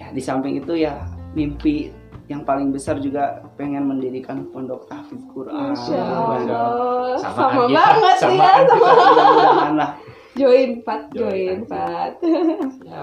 Ya, 0.00 0.06
di 0.14 0.22
samping 0.22 0.60
itu 0.64 0.72
ya 0.80 0.96
mimpi 1.36 1.92
yang 2.28 2.44
paling 2.44 2.72
besar 2.72 3.00
juga 3.00 3.40
pengen 3.56 3.88
mendirikan 3.88 4.48
pondok 4.52 4.88
tahfiz 4.88 5.20
Quran. 5.32 5.72
Masya 5.72 6.00
Allah. 6.00 7.16
Sama 7.20 7.68
kita, 7.68 7.72
banget 7.72 8.16
samaan 8.20 8.40
ya. 8.40 8.52
kita. 8.68 8.74
Sama. 8.76 9.72
Lah, 9.76 9.90
Join 10.38 10.70
Pat, 10.86 11.02
Join. 11.10 11.66
Pat. 11.66 12.12
Ya, 12.84 13.00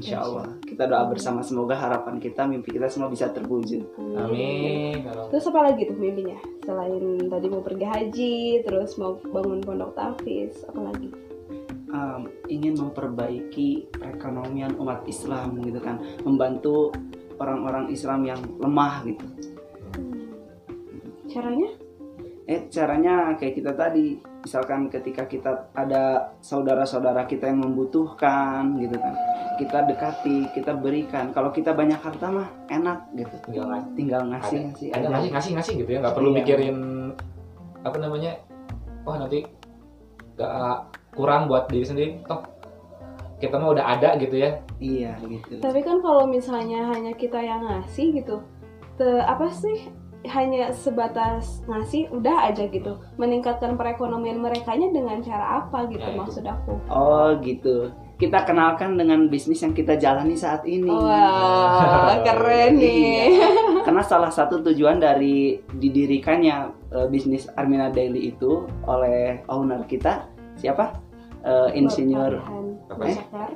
insya 0.00 0.24
Allah. 0.24 0.48
Kita 0.64 0.88
doa 0.88 1.04
bersama 1.12 1.44
semoga 1.44 1.76
harapan 1.76 2.16
kita, 2.16 2.48
mimpi 2.48 2.72
kita 2.72 2.88
semua 2.88 3.12
bisa 3.12 3.28
terwujud. 3.28 3.84
Amin. 4.16 5.04
Terus 5.28 5.44
apa 5.52 5.60
lagi 5.68 5.84
tuh 5.84 6.00
mimpinya? 6.00 6.40
Selain 6.64 7.20
tadi 7.28 7.46
mau 7.52 7.60
pergi 7.60 7.84
haji, 7.84 8.36
terus 8.64 8.96
mau 8.96 9.20
bangun 9.20 9.60
pondok 9.60 9.92
tahfiz, 9.92 10.64
apa 10.64 10.80
lagi? 10.80 11.12
Um, 11.90 12.30
ingin 12.48 12.78
memperbaiki 12.80 13.92
perekonomian 13.92 14.78
umat 14.80 15.04
Islam 15.04 15.60
gitu 15.60 15.82
kan, 15.82 16.00
membantu 16.24 16.94
orang-orang 17.36 17.92
Islam 17.92 18.24
yang 18.24 18.40
lemah 18.62 19.04
gitu. 19.04 19.26
Caranya? 21.30 21.70
Eh 22.50 22.66
caranya 22.66 23.34
kayak 23.38 23.54
kita 23.62 23.72
tadi, 23.78 24.18
misalkan 24.18 24.90
ketika 24.90 25.26
kita 25.30 25.70
ada 25.74 26.34
saudara-saudara 26.42 27.26
kita 27.26 27.46
yang 27.46 27.62
membutuhkan 27.62 28.74
gitu 28.82 28.98
kan, 28.98 29.14
kita 29.60 29.84
dekati, 29.84 30.48
kita 30.50 30.72
berikan. 30.72 31.30
Kalau 31.30 31.52
kita 31.52 31.70
banyak 31.70 31.96
harta 31.96 32.26
mah 32.26 32.48
enak 32.66 33.12
gitu, 33.12 33.36
Tinggal 33.44 33.68
ngasih. 33.68 33.92
tinggal 33.92 34.22
ngasih 34.26 34.60
ngasih 34.66 34.88
ada 34.88 34.98
aja. 34.98 35.08
ngasih 35.12 35.30
ngasih 35.30 35.50
ngasih 35.54 35.74
gitu 35.78 35.90
ya 35.92 35.98
nggak 36.00 36.16
perlu 36.16 36.30
Iya. 36.30 36.36
mikirin 36.40 36.78
apa 37.80 37.96
namanya 37.96 38.32
wah 39.02 39.16
nanti 39.16 39.44
nggak 40.34 40.76
kurang 41.12 41.46
buat 41.46 41.68
diri 41.68 41.84
sendiri 41.84 42.10
toh 42.24 42.40
kita 43.36 43.56
mah 43.56 43.72
udah 43.72 43.84
ada 43.90 44.16
gitu 44.16 44.36
ya 44.36 44.60
Iya 44.76 45.16
gitu. 45.22 45.60
Tapi 45.60 45.80
kan 45.80 46.00
kalau 46.00 46.24
misalnya 46.24 46.88
hanya 46.88 47.12
kita 47.12 47.36
yang 47.36 47.60
ngasih 47.62 48.16
gitu, 48.16 48.40
te- 48.96 49.20
apa 49.20 49.44
sih? 49.50 49.92
Hanya 50.22 50.68
sebatas 50.70 51.64
ngasih, 51.64 52.12
udah 52.12 52.48
aja 52.48 52.64
gitu. 52.64 53.00
Meningkatkan 53.16 53.76
perekonomian 53.76 54.36
mereka 54.36 54.72
dengan 54.72 55.20
cara 55.20 55.64
apa 55.64 55.88
gitu 55.88 56.00
Ya, 56.02 56.12
maksud 56.12 56.44
aku. 56.44 56.76
Oh 56.88 57.32
gitu. 57.40 57.88
Kita 58.20 58.44
kenalkan 58.44 59.00
dengan 59.00 59.32
bisnis 59.32 59.64
yang 59.64 59.72
kita 59.72 59.96
jalani 59.96 60.36
saat 60.36 60.60
ini. 60.68 60.92
Wah, 60.92 62.20
keren 62.20 62.76
nih. 62.76 63.40
Karena 63.80 64.04
salah 64.04 64.28
satu 64.28 64.60
tujuan 64.60 65.00
dari 65.00 65.56
didirikannya 65.72 66.56
eh, 66.92 67.06
bisnis 67.08 67.48
Armina 67.56 67.88
Daily 67.88 68.28
itu 68.28 68.68
oleh 68.84 69.40
owner 69.48 69.88
kita 69.88 70.28
siapa? 70.60 70.92
Eh, 71.40 71.80
Insinyur. 71.80 72.44
Eh? 73.08 73.16
Sakar. 73.16 73.50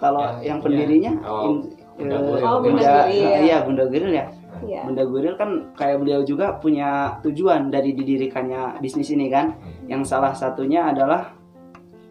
Kalau 0.00 0.40
Ya, 0.40 0.56
yang 0.56 0.58
iya. 0.58 0.64
pendirinya 0.64 1.12
Oh, 1.20 1.44
in- 1.44 1.68
Bunda 2.00 2.16
eh, 2.16 2.20
Guril. 2.24 2.44
Oh, 2.48 2.58
Bunda 2.64 2.80
Guril. 3.04 3.28
Iya, 3.44 3.56
Bunda 3.68 3.84
Guril 3.84 4.12
ya. 4.16 4.26
Iya. 4.64 4.80
Bunda 4.88 5.04
Guril 5.04 5.34
kan 5.36 5.50
kayak 5.76 6.00
beliau 6.00 6.24
juga 6.24 6.56
punya 6.56 7.20
tujuan 7.20 7.68
dari 7.68 7.92
didirikannya 7.92 8.80
bisnis 8.80 9.12
ini 9.12 9.28
kan. 9.28 9.60
Yang 9.92 10.08
salah 10.08 10.32
satunya 10.32 10.88
adalah 10.88 11.36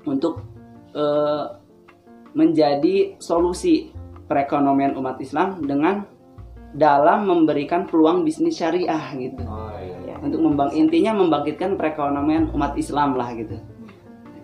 untuk 0.05 0.46
eh, 0.93 1.46
menjadi 2.33 3.17
solusi 3.17 3.89
perekonomian 4.29 4.93
umat 4.98 5.17
Islam 5.17 5.62
dengan 5.65 6.05
dalam 6.77 7.25
memberikan 7.25 7.89
peluang 7.89 8.21
bisnis 8.21 8.62
syariah 8.62 9.01
gitu. 9.17 9.41
oh 9.41 9.74
iya 9.81 9.98
Ya. 10.09 10.15
Untuk 10.21 10.41
membang 10.41 10.69
intinya 10.74 11.17
membangkitkan 11.17 11.77
perekonomian 11.77 12.50
umat 12.53 12.74
Islam 12.77 13.17
lah 13.17 13.29
gitu. 13.33 13.57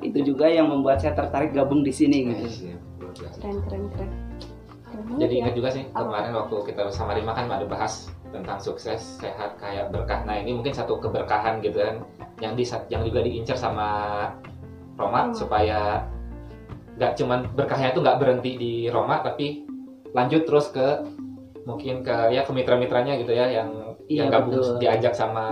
Itu 0.01 0.21
juga 0.21 0.45
yang 0.49 0.69
membuat 0.69 1.01
saya 1.01 1.13
tertarik 1.13 1.53
gabung 1.53 1.81
di 1.81 1.89
sini 1.93 2.33
gitu. 2.33 2.69
Iya, 2.69 2.77
biasa. 3.13 3.37
Keren 3.41 3.57
keren 3.65 3.83
keren. 3.93 4.09
Keren 4.89 5.17
jadi 5.21 5.33
ya. 5.33 5.39
ingat 5.45 5.53
juga 5.53 5.69
sih 5.69 5.83
kemarin 5.91 6.31
waktu 6.33 6.55
kita 6.71 6.81
bersama 6.89 7.11
Rima 7.13 7.31
kan 7.35 7.45
ada 7.51 7.65
bahas 7.67 8.09
tentang 8.31 8.59
sukses 8.59 9.21
sehat 9.21 9.55
kayak 9.59 9.93
berkah 9.93 10.23
nah 10.25 10.35
ini 10.35 10.55
mungkin 10.55 10.73
satu 10.75 10.99
keberkahan 10.99 11.61
gitu 11.63 11.79
kan 11.79 11.95
yang 12.43 12.53
di 12.57 12.63
yang 12.89 13.03
juga 13.05 13.19
diincar 13.23 13.55
sama 13.55 13.87
Roma 14.95 15.29
Hmm. 15.29 15.35
supaya 15.35 16.03
nggak 16.95 17.11
cuman 17.19 17.39
berkahnya 17.51 17.91
itu 17.91 17.99
nggak 17.99 18.19
berhenti 18.19 18.51
di 18.55 18.73
Roma 18.87 19.19
tapi 19.19 19.67
lanjut 20.15 20.47
terus 20.47 20.71
ke 20.71 21.03
mungkin 21.67 22.05
ke 22.05 22.31
ya 22.31 22.45
ke 22.47 22.51
mitra-mitranya 22.55 23.19
gitu 23.19 23.35
ya 23.35 23.51
yang 23.51 23.85
Iya, 24.05 24.21
yang 24.21 24.29
gabung 24.29 24.53
betul. 24.61 24.77
diajak 24.77 25.13
sama 25.17 25.45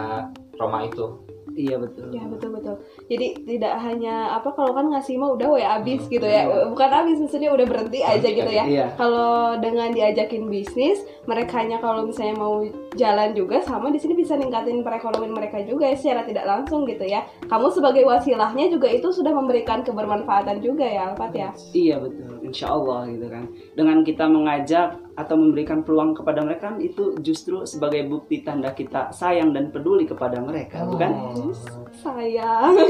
Roma 0.62 0.86
itu 0.86 1.26
Iya 1.54 1.78
betul. 1.78 2.10
Ya 2.10 2.26
betul 2.26 2.50
betul. 2.58 2.76
Jadi 3.06 3.28
tidak 3.46 3.78
hanya 3.82 4.34
apa 4.34 4.50
kalau 4.54 4.74
kan 4.74 4.90
ngasih 4.90 5.22
mah 5.22 5.38
udah 5.38 5.48
ya 5.58 5.70
abis 5.78 6.06
Hmm. 6.06 6.12
gitu 6.12 6.26
ya. 6.26 6.44
Bukan 6.70 6.90
abis 6.90 7.18
maksudnya 7.22 7.50
udah 7.54 7.66
berhenti 7.70 8.00
aja 8.02 8.28
gitu 8.28 8.52
ya. 8.52 8.66
Iya. 8.66 8.86
Kalau 8.98 9.58
dengan 9.62 9.94
diajakin 9.94 10.50
bisnis, 10.50 10.98
mereka 11.30 11.62
hanya 11.62 11.78
kalau 11.78 12.10
misalnya 12.10 12.36
mau 12.38 12.66
jalan 12.98 13.38
juga 13.38 13.62
sama 13.62 13.94
di 13.94 14.02
sini 14.02 14.18
bisa 14.18 14.34
ningkatin 14.34 14.82
perekonomian 14.82 15.34
mereka 15.34 15.62
juga 15.62 15.90
ya 15.90 15.96
secara 15.98 16.26
tidak 16.26 16.46
langsung 16.46 16.90
gitu 16.90 17.06
ya. 17.06 17.22
Kamu 17.46 17.70
sebagai 17.70 18.02
wasilahnya 18.06 18.74
juga 18.74 18.90
itu 18.90 19.14
sudah 19.14 19.34
memberikan 19.34 19.86
kebermanfaatan 19.86 20.58
juga 20.62 20.86
ya, 20.86 21.14
Alfat 21.14 21.34
ya. 21.38 21.50
Iya 21.74 22.02
betul, 22.02 22.42
insya 22.42 22.74
Allah 22.74 23.06
gitu 23.10 23.28
kan. 23.30 23.46
Dengan 23.78 24.02
kita 24.02 24.26
mengajak 24.26 25.03
atau 25.14 25.36
memberikan 25.38 25.86
peluang 25.86 26.18
kepada 26.18 26.42
mereka 26.42 26.74
itu 26.82 27.18
justru 27.22 27.66
sebagai 27.70 28.06
bukti 28.10 28.42
tanda 28.42 28.74
kita 28.74 29.14
sayang 29.14 29.54
dan 29.54 29.70
peduli 29.70 30.10
kepada 30.10 30.42
mereka, 30.42 30.86
bukan? 30.86 31.12
Oh. 31.14 31.54
Sayang. 32.02 32.74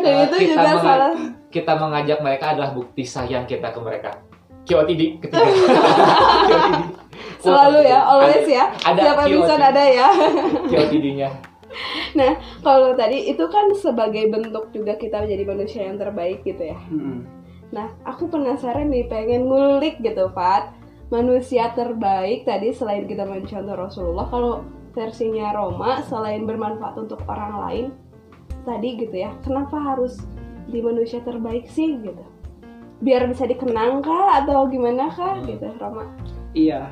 Dan 0.00 0.14
Eh, 0.14 0.24
itu 0.30 0.36
kita 0.46 0.62
juga 0.62 0.78
salah 0.78 1.12
kita 1.50 1.72
mengajak 1.74 2.18
mereka 2.22 2.54
adalah 2.54 2.70
bukti 2.70 3.02
sayang 3.02 3.44
kita 3.44 3.74
ke 3.74 3.80
mereka 3.82 4.10
QOTD 4.70 5.18
ketiga 5.18 5.42
QOTD. 6.46 6.78
selalu 7.42 7.80
ya, 7.88 8.00
always 8.06 8.46
ya. 8.46 8.70
Ada 8.86 9.00
episode 9.18 9.58
QOTD. 9.58 9.70
ada 9.74 9.84
ya. 9.90 10.08
QOTD-nya 10.70 11.30
Nah, 12.18 12.34
kalau 12.66 12.98
tadi 12.98 13.30
itu 13.30 13.44
kan 13.46 13.70
sebagai 13.78 14.26
bentuk 14.26 14.74
juga 14.74 14.98
kita 14.98 15.22
menjadi 15.22 15.44
manusia 15.46 15.82
yang 15.86 16.02
terbaik 16.02 16.42
gitu 16.42 16.74
ya. 16.74 16.78
Mm-mm. 16.90 17.22
Nah, 17.70 17.90
aku 18.02 18.26
penasaran 18.26 18.90
nih, 18.90 19.06
pengen 19.06 19.46
ngulik 19.46 20.02
gitu, 20.02 20.30
Pat. 20.34 20.74
Manusia 21.10 21.74
terbaik 21.74 22.46
tadi 22.46 22.70
selain 22.70 23.06
kita 23.06 23.26
mencontoh 23.26 23.74
Rasulullah, 23.74 24.26
kalau 24.30 24.62
versinya 24.94 25.54
Roma 25.54 26.02
selain 26.06 26.46
bermanfaat 26.46 26.98
untuk 26.98 27.22
orang 27.26 27.54
lain, 27.66 27.86
tadi 28.66 28.98
gitu 28.98 29.14
ya, 29.14 29.30
kenapa 29.42 29.78
harus 29.78 30.18
di 30.70 30.78
manusia 30.82 31.18
terbaik 31.22 31.66
sih 31.70 31.98
gitu? 31.98 32.22
Biar 33.02 33.26
bisa 33.26 33.46
dikenang 33.46 34.02
kah 34.02 34.42
atau 34.42 34.66
gimana 34.70 35.10
kah 35.10 35.38
Hmm. 35.38 35.46
gitu, 35.50 35.66
Roma? 35.78 36.06
Iya, 36.54 36.90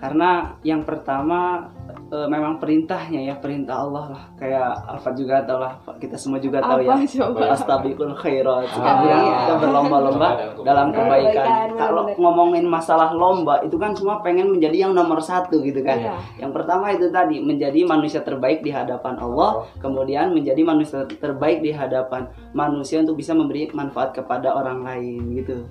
karena 0.00 0.56
yang 0.64 0.80
pertama 0.88 1.68
eh, 2.08 2.24
memang 2.24 2.56
perintahnya 2.56 3.20
ya 3.20 3.36
perintah 3.36 3.84
Allah 3.84 4.16
lah. 4.16 4.24
Kayak 4.40 4.72
Alfa 4.88 5.12
juga 5.12 5.44
tahu 5.44 5.60
lah, 5.60 5.76
kita 6.00 6.16
semua 6.16 6.40
juga 6.40 6.64
tahu 6.64 6.88
Apa 6.88 7.04
ya. 7.44 7.52
Astabiqul 7.52 8.16
khairat. 8.16 8.64
Ah, 8.64 8.72
Sekarang 8.80 9.04
iya. 9.04 9.36
kita 9.44 9.54
berlomba-lomba 9.60 10.28
Dalam 10.64 10.64
dalam 10.64 10.86
kebaikan. 10.96 11.76
Kalau 11.76 12.02
ngomongin 12.16 12.64
masalah 12.64 13.12
lomba 13.12 13.60
itu 13.60 13.76
kan 13.76 13.92
semua 13.92 14.24
pengen 14.24 14.56
menjadi 14.56 14.88
yang 14.88 14.96
nomor 14.96 15.20
satu 15.20 15.60
gitu 15.60 15.84
kan. 15.84 16.00
Iya. 16.00 16.16
Yang 16.48 16.52
pertama 16.56 16.96
itu 16.96 17.12
tadi 17.12 17.36
menjadi 17.44 17.84
manusia 17.84 18.24
terbaik 18.24 18.64
di 18.64 18.72
hadapan 18.72 19.20
Allah, 19.20 19.68
kemudian 19.84 20.32
menjadi 20.32 20.64
manusia 20.64 21.04
terbaik 21.04 21.60
di 21.60 21.76
hadapan 21.76 22.32
manusia 22.56 23.04
untuk 23.04 23.20
bisa 23.20 23.36
memberi 23.36 23.68
manfaat 23.76 24.16
kepada 24.16 24.56
orang 24.56 24.80
lain 24.80 25.36
gitu. 25.36 25.68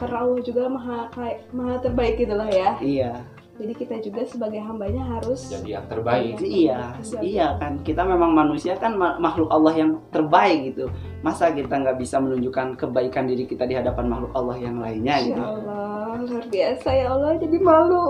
Karena 0.00 0.24
Allah 0.24 0.40
juga 0.40 0.62
maha 0.72 1.10
kayak 1.12 1.52
maha 1.52 1.76
terbaik 1.84 2.14
gitu 2.16 2.32
lah 2.32 2.48
ya. 2.48 2.70
Iya. 2.80 3.12
Jadi 3.58 3.72
kita 3.74 3.98
juga 3.98 4.22
sebagai 4.22 4.60
hambanya 4.60 5.02
harus 5.04 5.50
jadi 5.50 5.68
yang 5.74 5.86
terbaik 5.86 6.38
Iya, 6.38 6.94
Iya. 6.94 7.18
iya 7.20 7.46
kan. 7.58 7.82
Kita 7.82 8.02
memang 8.02 8.30
manusia 8.30 8.74
kan 8.74 8.94
ma- 8.94 9.18
makhluk 9.18 9.50
Allah 9.50 9.74
yang 9.74 9.98
terbaik 10.08 10.72
gitu. 10.72 10.86
Masa 11.20 11.50
kita 11.50 11.74
nggak 11.74 11.98
bisa 11.98 12.16
menunjukkan 12.16 12.78
kebaikan 12.78 13.26
diri 13.26 13.44
kita 13.44 13.66
di 13.66 13.74
hadapan 13.74 14.06
makhluk 14.08 14.30
Allah 14.32 14.56
yang 14.56 14.78
lainnya 14.78 15.14
Ya 15.16 15.26
gitu. 15.26 15.42
Allah, 15.42 15.90
luar 16.20 16.44
biasa 16.46 16.88
ya 16.88 17.06
Allah, 17.10 17.32
jadi 17.36 17.56
malu. 17.58 18.06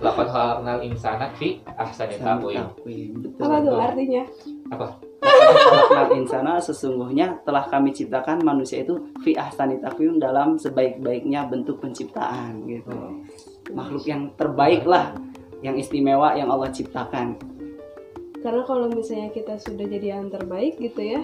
Lapan 0.00 0.26
halaknal 0.26 0.78
insana 0.82 1.28
fi 1.32 1.60
ahsani 1.68 2.16
taqwim. 2.16 2.64
Apa 3.36 3.56
tuh 3.60 3.76
artinya? 3.76 4.22
apa 4.66 4.86
insana 6.12 6.58
sesungguhnya 6.58 7.42
telah 7.46 7.66
kami 7.66 7.94
ciptakan 7.94 8.42
manusia 8.42 8.82
itu 8.82 9.10
fi 9.22 9.34
ahsani 9.38 9.78
takwim 9.82 10.18
dalam 10.18 10.58
sebaik-baiknya 10.58 11.46
bentuk 11.50 11.82
penciptaan 11.82 12.62
gitu. 12.68 13.22
Makhluk 13.72 14.04
yang 14.06 14.34
terbaik 14.34 14.86
lah, 14.86 15.14
yang 15.62 15.78
istimewa 15.78 16.34
yang 16.34 16.50
Allah 16.50 16.70
ciptakan. 16.70 17.38
Karena 18.42 18.62
kalau 18.66 18.90
misalnya 18.90 19.30
kita 19.30 19.54
sudah 19.62 19.86
jadi 19.86 20.18
yang 20.18 20.26
terbaik 20.26 20.78
gitu 20.82 20.98
ya, 20.98 21.22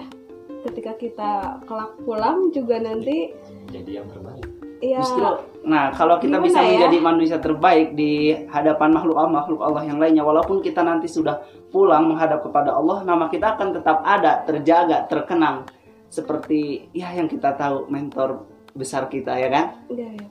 ketika 0.63 0.95
kita 0.95 1.31
kelak 1.67 1.95
pulang 2.03 2.51
juga 2.51 2.79
nanti 2.79 3.35
jadi 3.71 4.03
yang 4.03 4.07
terbaik 4.11 4.58
ya 4.79 4.99
Justru, 5.03 5.27
nah 5.67 5.91
kalau 5.91 6.17
kita 6.19 6.39
Gimana 6.39 6.47
bisa 6.47 6.59
ya? 6.63 6.67
menjadi 6.75 6.97
manusia 7.03 7.37
terbaik 7.37 7.93
di 7.95 8.31
hadapan 8.47 8.89
makhluk 8.95 9.15
Allah, 9.19 9.33
makhluk 9.43 9.61
Allah 9.63 9.83
yang 9.83 9.99
lainnya, 9.99 10.23
walaupun 10.23 10.63
kita 10.63 10.81
nanti 10.83 11.07
sudah 11.11 11.43
pulang 11.69 12.07
menghadap 12.07 12.43
kepada 12.43 12.73
Allah, 12.75 13.03
nama 13.03 13.27
kita 13.27 13.59
akan 13.59 13.75
tetap 13.75 14.01
ada, 14.03 14.43
terjaga, 14.47 15.05
terkenang. 15.05 15.67
Seperti 16.09 16.89
ya 16.95 17.13
yang 17.13 17.29
kita 17.29 17.53
tahu 17.53 17.85
mentor 17.91 18.49
besar 18.73 19.05
kita 19.11 19.37
ya 19.37 19.49
kan, 19.51 19.65
ya, 19.93 20.09
ya. 20.09 20.27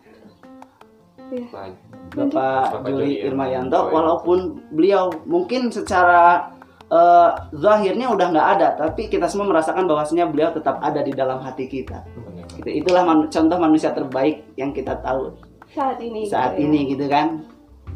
Ya. 1.28 1.45
Baik. 1.52 1.76
Bapak 2.17 2.81
Bapak 2.81 2.88
Juli 2.88 3.21
Irmayanto, 3.21 3.28
Irmayanto, 3.28 3.78
ya. 3.85 3.93
walaupun 3.93 4.38
beliau 4.73 5.12
mungkin 5.28 5.69
secara 5.69 6.57
eh, 6.88 7.31
zahirnya 7.52 8.09
udah 8.09 8.26
nggak 8.33 8.49
ada, 8.59 8.69
tapi 8.81 9.12
kita 9.12 9.28
semua 9.28 9.45
merasakan 9.52 9.85
bahwasanya 9.85 10.25
beliau 10.25 10.50
tetap 10.57 10.81
ada 10.81 11.05
di 11.05 11.12
dalam 11.12 11.45
hati 11.45 11.69
kita. 11.69 12.00
Gitu. 12.68 12.84
Itulah 12.84 13.02
man- 13.08 13.28
contoh 13.32 13.58
manusia 13.58 13.90
terbaik 13.90 14.44
yang 14.54 14.70
kita 14.76 15.00
tahu 15.00 15.32
saat 15.68 15.98
ini 16.00 16.25
saat 16.25 16.56
gitu 16.56 16.60
ya. 16.60 16.66
ini 16.68 16.80
gitu 16.92 17.04
kan 17.08 17.28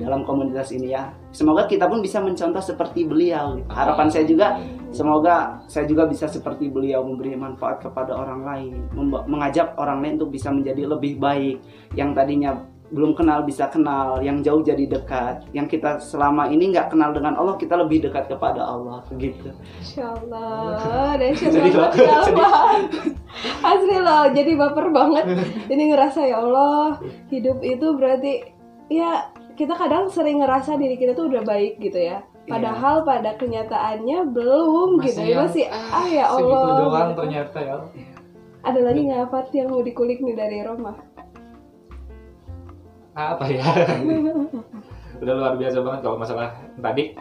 dalam 0.01 0.25
komunitas 0.25 0.73
ini 0.73 0.97
ya. 0.97 1.13
Semoga 1.37 1.69
kita 1.69 1.85
pun 1.85 2.01
bisa 2.01 2.17
mencontoh 2.21 2.65
seperti 2.65 3.05
beliau. 3.05 3.61
gitu. 3.61 3.69
Harapan 3.69 4.09
saya 4.09 4.25
juga 4.25 4.47
semoga 4.93 5.61
saya 5.69 5.85
juga 5.85 6.09
bisa 6.09 6.25
seperti 6.29 6.73
beliau 6.73 7.05
memberi 7.05 7.37
manfaat 7.37 7.85
kepada 7.85 8.17
orang 8.17 8.45
lain, 8.45 8.73
mengajak 9.29 9.77
orang 9.77 10.01
lain 10.01 10.17
untuk 10.21 10.33
bisa 10.33 10.49
menjadi 10.49 10.89
lebih 10.89 11.21
baik. 11.21 11.61
Yang 11.93 12.11
tadinya 12.17 12.51
belum 12.93 13.17
kenal 13.17 13.41
bisa 13.49 13.73
kenal, 13.73 14.21
yang 14.21 14.45
jauh 14.45 14.61
jadi 14.61 14.85
dekat, 14.85 15.49
yang 15.57 15.65
kita 15.65 15.97
selama 15.97 16.53
ini 16.53 16.77
nggak 16.77 16.93
kenal 16.93 17.09
dengan 17.17 17.41
Allah 17.41 17.57
kita 17.57 17.73
lebih 17.81 18.05
dekat 18.05 18.29
kepada 18.29 18.61
Allah 18.61 19.01
gitu. 19.17 19.49
Insya 19.81 20.13
Allah, 20.13 21.89
ya. 21.97 22.17
Allah. 22.21 22.61
Asli 23.43 23.97
loh, 23.99 24.25
jadi 24.31 24.53
baper 24.55 24.87
banget. 24.95 25.25
Jadi 25.71 25.83
ngerasa 25.91 26.21
ya 26.27 26.43
Allah, 26.43 26.99
hidup 27.31 27.59
itu 27.63 27.87
berarti 27.99 28.33
ya 28.87 29.31
kita 29.59 29.75
kadang 29.75 30.09
sering 30.09 30.43
ngerasa 30.43 30.79
diri 30.79 30.95
kita 30.95 31.15
tuh 31.15 31.31
udah 31.31 31.43
baik 31.43 31.83
gitu 31.83 31.99
ya. 31.99 32.23
Padahal 32.43 33.07
pada 33.07 33.39
kenyataannya 33.39 34.35
belum 34.35 34.99
gitu 35.07 35.23
ya 35.23 35.47
masih 35.47 35.71
ah 35.71 36.07
ya 36.11 36.27
segitu 36.35 36.59
Allah. 36.59 36.79
doang 36.83 37.11
gitu. 37.15 37.19
ternyata 37.23 37.59
ya. 37.63 37.77
Ada 38.63 38.81
lagi 38.83 39.01
nggak 39.07 39.31
Fat 39.31 39.47
yang 39.55 39.69
mau 39.71 39.83
dikulik 39.83 40.19
nih 40.19 40.35
dari 40.35 40.59
Roma? 40.67 40.99
Apa 43.15 43.47
ya? 43.47 43.63
Udah 45.23 45.35
luar 45.39 45.55
biasa 45.55 45.79
banget 45.87 46.01
kalau 46.03 46.19
masalah 46.19 46.51
tadi. 46.83 47.15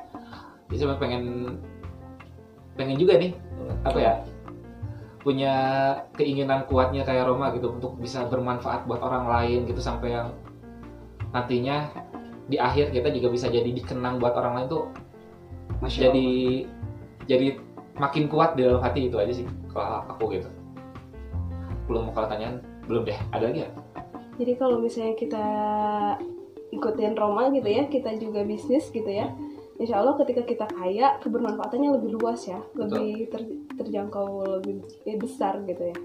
Jadi 0.70 0.76
saya 0.78 0.98
pengen 0.98 1.58
pengen 2.74 2.98
juga 2.98 3.22
nih 3.22 3.32
apa 3.86 4.00
ya? 4.02 4.14
Punya 5.22 5.54
keinginan 6.18 6.66
kuatnya 6.66 7.06
kayak 7.06 7.30
Roma 7.30 7.54
gitu 7.54 7.78
untuk 7.78 7.98
bisa 8.02 8.26
bermanfaat 8.26 8.90
buat 8.90 9.06
orang 9.06 9.30
lain 9.30 9.70
gitu 9.70 9.78
sampai 9.78 10.18
yang 10.18 10.34
nantinya 11.30 11.94
di 12.50 12.58
akhir 12.58 12.90
kita 12.92 13.14
juga 13.14 13.30
bisa 13.30 13.48
jadi 13.48 13.70
dikenang 13.70 14.18
buat 14.18 14.34
orang 14.34 14.54
lain 14.58 14.68
tuh 14.68 14.84
Masya 15.80 16.10
jadi 16.10 16.30
jadi 17.30 17.48
makin 18.02 18.26
kuat 18.28 18.58
di 18.58 18.66
dalam 18.66 18.82
hati 18.82 19.08
itu 19.08 19.18
aja 19.22 19.34
sih 19.34 19.46
kalau 19.70 20.04
aku 20.10 20.36
gitu. 20.36 20.50
Belum 21.86 22.10
mau 22.10 22.14
kalau 22.14 22.28
tanyaan 22.28 22.60
belum 22.90 23.06
deh. 23.06 23.18
Ada 23.32 23.52
lagi 23.52 23.60
ya 23.68 23.70
Jadi 24.42 24.54
kalau 24.58 24.82
misalnya 24.82 25.16
kita 25.20 25.46
ikutin 26.74 27.14
Roma 27.14 27.52
gitu 27.54 27.68
ya, 27.68 27.86
kita 27.86 28.18
juga 28.18 28.42
bisnis 28.42 28.90
gitu 28.90 29.08
ya. 29.08 29.30
Insya 29.82 29.98
Allah 29.98 30.14
ketika 30.22 30.46
kita 30.46 30.70
kaya, 30.70 31.18
kebermanfaatannya 31.26 31.98
lebih 31.98 32.22
luas 32.22 32.46
ya, 32.46 32.62
lebih 32.78 33.34
ter- 33.34 33.66
terjangkau 33.82 34.62
lebih 34.62 34.86
eh, 35.10 35.18
besar 35.18 35.58
gitu 35.66 35.90
ya. 35.90 35.98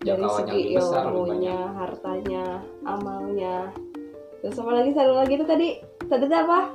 Dari 0.00 0.24
segi 0.32 0.80
ilmunya, 0.80 1.76
hartanya, 1.76 2.64
amalnya. 2.88 3.68
Terus 4.40 4.56
apa 4.58 4.80
lagi 4.80 4.90
satu 4.96 5.12
lagi 5.12 5.36
itu 5.36 5.44
tadi 5.44 5.68
tadi 6.08 6.24
apa? 6.32 6.72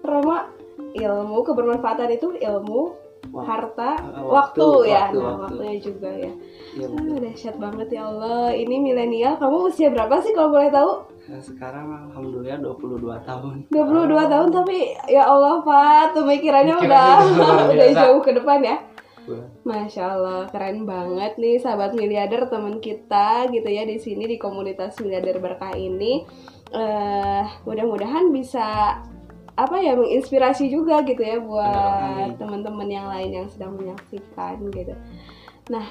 Roma 0.00 0.48
ilmu 0.96 1.38
kebermanfaatan 1.44 2.16
itu 2.16 2.32
ilmu, 2.32 2.96
harta, 3.42 3.90
waktu, 3.98 4.30
waktu, 4.30 4.68
ya. 4.84 5.02
waktu, 5.02 5.18
Nah, 5.18 5.26
waktu. 5.26 5.42
waktunya 5.58 5.76
juga 5.80 6.10
ya. 6.12 6.32
Iya, 6.74 6.86
Ah, 6.86 7.18
dahsyat 7.20 7.56
banget 7.56 7.88
ya 7.90 8.02
Allah. 8.04 8.50
Ini 8.50 8.76
milenial, 8.76 9.34
kamu 9.36 9.56
usia 9.66 9.88
berapa 9.88 10.14
sih 10.18 10.30
kalau 10.30 10.50
boleh 10.50 10.70
tahu? 10.70 10.92
Nah, 11.24 11.40
sekarang 11.40 11.86
alhamdulillah 12.04 12.58
22 12.60 13.18
tahun. 13.20 13.54
22 13.68 14.26
tahun 14.28 14.48
tapi 14.50 14.78
ya 15.08 15.24
Allah 15.24 15.58
Pak, 15.60 16.14
pemikirannya 16.14 16.76
udah 16.76 17.10
udah 17.72 17.88
jauh 17.96 18.20
ke 18.20 18.30
depan 18.32 18.60
ya. 18.60 18.76
Masya 19.64 20.04
Allah, 20.12 20.44
keren 20.46 20.84
banget 20.84 21.40
nih 21.40 21.56
sahabat 21.56 21.96
miliarder 21.96 22.44
teman 22.44 22.76
kita 22.76 23.48
gitu 23.48 23.64
ya 23.64 23.82
di 23.82 23.96
sini 23.96 24.28
di 24.28 24.36
komunitas 24.36 25.00
miliarder 25.00 25.40
berkah 25.40 25.72
ini. 25.72 26.26
eh 26.68 27.42
mudah-mudahan 27.62 28.28
bisa 28.28 28.98
apa 29.54 29.78
ya 29.78 29.94
menginspirasi 29.94 30.66
juga 30.66 31.06
gitu 31.06 31.22
ya 31.22 31.38
buat 31.38 32.34
teman-teman 32.42 32.88
yang 32.90 33.06
lain 33.06 33.30
yang 33.30 33.46
sedang 33.46 33.78
menyaksikan 33.78 34.58
gitu. 34.74 34.94
Nah, 35.70 35.86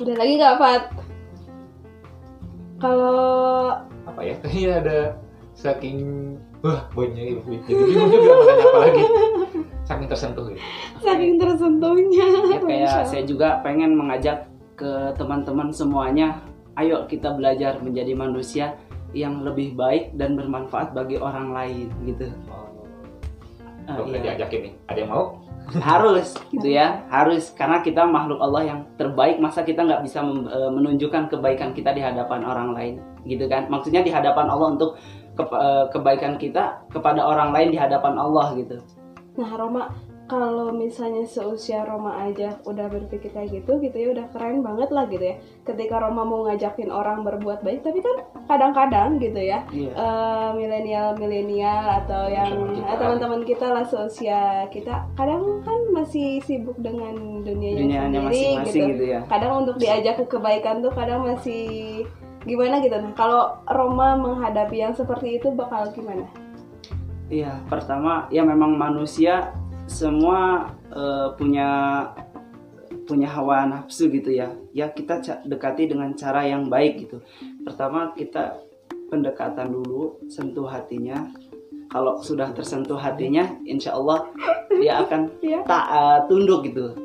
ada 0.00 0.12
lagi 0.16 0.32
nggak 0.40 0.56
Fat? 0.56 0.82
Kalau 2.80 3.76
apa 4.08 4.20
ya? 4.24 4.34
Kayaknya 4.40 4.72
ada 4.80 4.98
saking 5.52 5.98
wah 6.64 6.88
banyak 6.96 7.36
ibu 7.36 7.60
jadi 7.68 7.76
bingung 7.76 8.08
juga 8.08 8.32
mau 8.32 8.44
tanya 8.48 8.64
apa 8.64 8.78
lagi. 8.80 9.02
Saking 9.82 10.08
tersentuh 10.08 10.44
gitu. 10.48 10.60
Saking 11.04 11.34
tersentuhnya, 11.36 12.26
Ya, 12.48 12.58
kayak 12.62 12.98
saya 13.04 13.22
juga 13.28 13.60
pengen 13.60 13.98
mengajak 13.98 14.48
ke 14.78 15.12
teman-teman 15.20 15.68
semuanya, 15.74 16.40
ayo 16.80 17.04
kita 17.04 17.36
belajar 17.36 17.76
menjadi 17.84 18.16
manusia 18.16 18.80
yang 19.12 19.44
lebih 19.44 19.76
baik 19.76 20.16
dan 20.16 20.36
bermanfaat 20.36 20.96
bagi 20.96 21.20
orang 21.20 21.52
lain 21.52 21.88
gitu. 22.08 22.32
Ah, 23.88 23.98
Kalau 23.98 24.14
iya. 24.14 24.34
diajakin 24.34 24.60
nih. 24.70 24.72
Ada 24.88 24.98
yang 25.04 25.10
mau? 25.10 25.24
Harus 25.78 26.34
gitu 26.50 26.68
ya. 26.68 27.06
Harus 27.06 27.54
karena 27.54 27.80
kita 27.80 28.02
makhluk 28.02 28.42
Allah 28.42 28.62
yang 28.66 28.80
terbaik 28.98 29.38
masa 29.38 29.62
kita 29.62 29.86
nggak 29.86 30.02
bisa 30.02 30.18
mem- 30.22 30.50
eh, 30.50 30.70
menunjukkan 30.70 31.30
kebaikan 31.30 31.70
kita 31.70 31.94
di 31.94 32.02
hadapan 32.02 32.42
orang 32.42 32.74
lain 32.74 32.94
gitu 33.26 33.46
kan? 33.46 33.70
Maksudnya 33.70 34.02
di 34.02 34.10
hadapan 34.10 34.50
Allah 34.50 34.74
untuk 34.74 34.98
ke- 35.38 35.48
eh, 35.54 35.84
kebaikan 35.94 36.36
kita 36.36 36.82
kepada 36.90 37.22
orang 37.22 37.54
lain 37.54 37.70
di 37.70 37.78
hadapan 37.78 38.18
Allah 38.18 38.54
gitu. 38.58 38.82
Nah 39.38 39.50
Roma, 39.56 39.88
kalau 40.32 40.72
misalnya 40.72 41.28
seusia 41.28 41.84
Roma 41.84 42.24
aja 42.24 42.56
udah 42.64 42.88
berpikir 42.88 43.28
kayak 43.36 43.52
gitu, 43.52 43.76
gitu 43.84 43.92
ya 43.92 44.08
udah 44.16 44.26
keren 44.32 44.64
banget 44.64 44.88
lah 44.88 45.04
gitu 45.12 45.20
ya. 45.20 45.36
Ketika 45.68 46.00
Roma 46.00 46.24
mau 46.24 46.48
ngajakin 46.48 46.88
orang 46.88 47.20
berbuat 47.20 47.60
baik, 47.60 47.84
tapi 47.84 48.00
kan 48.00 48.24
kadang-kadang 48.48 49.20
gitu 49.20 49.36
ya, 49.36 49.60
iya 49.68 49.92
eh, 49.92 50.48
milenial-milenial 50.56 51.84
atau 52.00 52.32
yang 52.32 52.48
kita. 52.72 52.96
teman-teman 52.96 53.44
kita 53.44 53.66
lah 53.76 53.84
seusia 53.84 54.64
kita, 54.72 55.04
kadang 55.20 55.60
kan 55.68 55.80
masih 55.92 56.40
sibuk 56.40 56.80
dengan 56.80 57.44
dunianya 57.44 57.84
dunianya 57.84 58.08
sendiri 58.08 58.24
masing-masing 58.32 58.72
gitu. 58.88 58.92
gitu 58.96 59.04
ya 59.12 59.20
Kadang 59.28 59.52
untuk 59.68 59.76
diajak 59.76 60.14
ke 60.16 60.24
kebaikan 60.32 60.80
tuh 60.80 60.92
kadang 60.96 61.28
masih 61.28 61.64
gimana 62.48 62.80
gitu. 62.80 62.96
Nah 62.96 63.12
kalau 63.12 63.60
Roma 63.68 64.16
menghadapi 64.16 64.80
yang 64.80 64.96
seperti 64.96 65.36
itu 65.36 65.52
bakal 65.52 65.92
gimana? 65.92 66.24
Iya, 67.32 67.64
pertama 67.68 68.28
ya 68.28 68.44
memang 68.44 68.76
manusia 68.76 69.56
semua 69.92 70.72
eh, 70.88 71.28
punya 71.36 71.68
punya 73.04 73.28
hawa 73.28 73.68
nafsu 73.68 74.08
gitu 74.08 74.32
ya. 74.32 74.48
Ya 74.72 74.88
kita 74.88 75.20
dekati 75.44 75.84
dengan 75.86 76.16
cara 76.16 76.48
yang 76.48 76.66
baik 76.66 77.04
gitu. 77.04 77.20
Pertama 77.60 78.16
kita 78.16 78.56
pendekatan 79.12 79.68
dulu, 79.68 80.16
sentuh 80.26 80.64
hatinya. 80.64 81.28
Kalau 81.92 82.24
sudah 82.24 82.48
tersentuh 82.56 82.96
hatinya, 82.96 83.52
insya 83.68 83.92
Allah 83.92 84.24
dia 84.72 85.04
akan 85.04 85.28
Iya. 85.44 85.60
tak 85.68 85.84
eh, 85.86 86.18
tunduk 86.24 86.64
gitu 86.64 86.96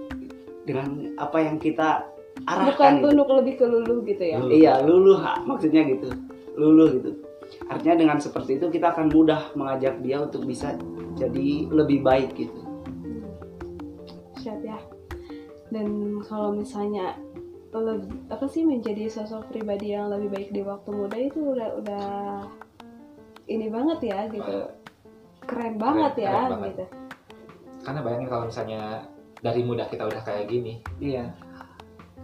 dengan 0.64 1.12
apa 1.20 1.44
yang 1.44 1.60
kita 1.60 2.08
Bukan 2.38 2.48
arahkan. 2.72 2.92
gitu. 2.96 3.06
tunduk 3.12 3.28
lebih 3.34 3.54
ke 3.60 3.66
luluh 3.68 4.00
gitu 4.06 4.24
ya? 4.24 4.38
Luluh. 4.40 4.56
Iya, 4.56 4.74
luluh 4.88 5.18
ha, 5.20 5.44
maksudnya 5.44 5.84
gitu. 5.84 6.08
Luluh 6.56 6.88
gitu. 6.96 7.12
Artinya 7.68 7.96
dengan 7.98 8.18
seperti 8.20 8.60
itu 8.60 8.68
kita 8.70 8.96
akan 8.96 9.12
mudah 9.12 9.52
mengajak 9.56 10.00
dia 10.00 10.24
untuk 10.24 10.44
bisa 10.44 10.76
jadi 11.16 11.68
lebih 11.68 12.00
baik 12.00 12.32
gitu. 12.38 12.60
Siap 14.48 14.64
ya. 14.64 14.80
Dan 15.68 16.20
kalau 16.24 16.56
misalnya 16.56 17.20
apa 18.32 18.48
sih 18.48 18.64
menjadi 18.64 19.12
sosok 19.12 19.52
pribadi 19.52 19.92
yang 19.92 20.08
lebih 20.08 20.32
baik 20.32 20.50
di 20.56 20.64
waktu 20.64 20.88
muda 20.88 21.18
itu 21.20 21.52
udah 21.52 21.70
udah 21.84 22.08
ini 23.52 23.68
banget 23.68 24.00
ya 24.08 24.20
gitu. 24.32 24.72
Keren 25.44 25.76
banget 25.76 26.14
ya 26.26 26.32
keren 26.32 26.52
banget. 26.58 26.72
gitu. 26.72 26.86
karena 27.84 28.00
bayangin 28.04 28.28
kalau 28.28 28.44
misalnya 28.52 28.82
dari 29.40 29.62
muda 29.64 29.88
kita 29.88 30.04
udah 30.04 30.20
kayak 30.20 30.52
gini 30.52 30.84
Iya. 31.00 31.32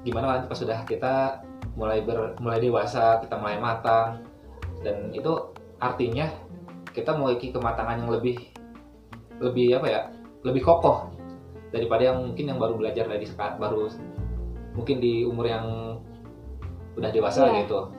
gimana 0.03 0.35
nanti 0.35 0.51
pas 0.51 0.59
sudah 0.59 0.83
kita 0.83 1.39
mulai 1.79 2.03
ber, 2.03 2.35
mulai 2.43 2.59
dewasa 2.59 3.23
kita 3.23 3.39
mulai 3.39 3.55
matang 3.63 4.19
dan 4.83 5.07
itu 5.15 5.31
artinya 5.79 6.27
kita 6.91 7.15
memiliki 7.15 7.55
kematangan 7.55 8.03
yang 8.03 8.11
lebih 8.11 8.43
lebih 9.39 9.79
apa 9.79 9.87
ya 9.87 10.01
lebih 10.43 10.67
kokoh 10.67 11.12
daripada 11.73 12.05
yang 12.05 12.21
mungkin 12.21 12.45
yang 12.47 12.59
baru 12.61 12.77
belajar 12.77 13.09
dari 13.09 13.25
sekarang 13.25 13.57
baru 13.57 13.89
mungkin 14.73 15.01
di 15.01 15.25
umur 15.25 15.45
yang 15.49 15.65
udah 16.93 17.09
dewasa 17.09 17.49
Iya. 17.49 17.65
gitu 17.65 17.89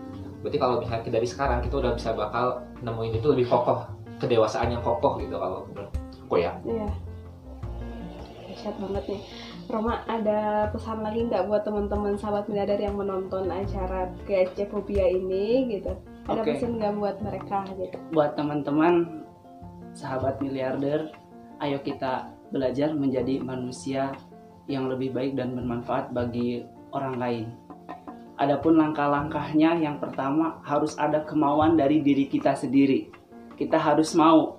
berarti 0.41 0.59
kalau 0.61 0.79
misalnya 0.79 1.11
dari 1.11 1.27
sekarang 1.27 1.59
kita 1.61 1.75
udah 1.83 1.93
bisa 1.99 2.15
bakal 2.15 2.63
nemuin 2.81 3.19
itu 3.19 3.27
lebih 3.27 3.47
kokoh 3.51 3.83
kedewasaan 4.23 4.71
yang 4.71 4.83
kokoh 4.85 5.19
gitu 5.19 5.35
kalau 5.35 5.67
aku 6.23 6.37
ya 6.39 6.55
Iya. 6.63 6.89
Dahsyat 8.45 8.77
banget 8.79 9.05
nih. 9.11 9.21
Roma 9.67 10.05
ada 10.07 10.69
pesan 10.71 11.03
lagi 11.03 11.27
nggak 11.27 11.49
buat 11.49 11.65
teman-teman 11.65 12.15
sahabat 12.15 12.47
miliarder 12.47 12.79
yang 12.79 12.95
menonton 12.95 13.49
acara 13.49 14.13
KSC 14.29 14.69
Fobia 14.71 15.09
ini 15.09 15.75
gitu? 15.75 15.91
Ada 16.29 16.41
Oke. 16.45 16.55
pesan 16.55 16.79
nggak 16.79 16.95
buat 16.95 17.17
mereka 17.25 17.57
gitu? 17.75 17.97
buat 18.13 18.37
teman-teman 18.39 19.25
sahabat 19.91 20.39
miliarder 20.39 21.11
ayo 21.61 21.81
kita 21.81 22.31
belajar 22.51 22.93
menjadi 22.93 23.41
manusia 23.41 24.13
yang 24.69 24.89
lebih 24.89 25.13
baik 25.13 25.37
dan 25.37 25.53
bermanfaat 25.53 26.13
bagi 26.17 26.65
orang 26.93 27.17
lain. 27.21 27.45
Adapun 28.35 28.75
langkah-langkahnya 28.75 29.79
yang 29.79 30.03
pertama 30.03 30.59
harus 30.67 30.99
ada 30.99 31.23
kemauan 31.23 31.79
dari 31.79 32.03
diri 32.03 32.27
kita 32.27 32.59
sendiri. 32.59 33.07
Kita 33.55 33.79
harus 33.79 34.11
mau. 34.19 34.59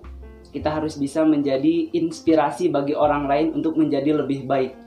Kita 0.55 0.71
harus 0.71 0.95
bisa 0.95 1.27
menjadi 1.27 1.91
inspirasi 1.91 2.71
bagi 2.71 2.95
orang 2.95 3.27
lain 3.27 3.47
untuk 3.51 3.75
menjadi 3.75 4.15
lebih 4.15 4.47
baik. 4.47 4.79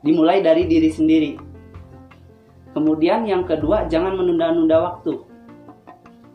Dimulai 0.00 0.40
dari 0.40 0.64
diri 0.64 0.88
sendiri. 0.88 1.36
Kemudian 2.72 3.28
yang 3.28 3.44
kedua 3.44 3.84
jangan 3.92 4.16
menunda-nunda 4.16 4.80
waktu. 4.80 5.12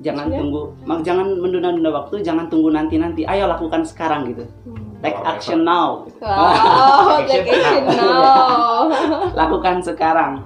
Jangan 0.06 0.30
Maksudnya? 0.30 0.38
tunggu 0.38 0.62
jangan 1.02 1.28
menunda-nunda 1.41 1.89
waktu 1.89 2.22
jangan 2.22 2.46
tunggu 2.54 2.70
nanti-nanti. 2.70 3.26
Ayo 3.26 3.50
lakukan 3.50 3.82
sekarang 3.82 4.30
gitu. 4.30 4.46
Hmm. 4.70 4.87
Take 5.02 5.18
Oh, 5.18 5.30
action 5.30 5.60
now. 5.62 6.06
Wow, 6.18 7.22
take 7.30 7.46
action 7.50 7.86
now. 7.94 8.90
lakukan 9.40 9.82
sekarang. 9.86 10.44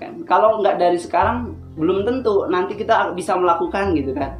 Kan? 0.00 0.24
Kalau 0.24 0.60
nggak 0.64 0.80
dari 0.80 0.98
sekarang 0.98 1.52
belum 1.76 2.04
tentu. 2.08 2.48
Nanti 2.48 2.74
kita 2.76 3.12
bisa 3.12 3.36
melakukan 3.36 3.92
gitu 3.92 4.16
kan. 4.16 4.36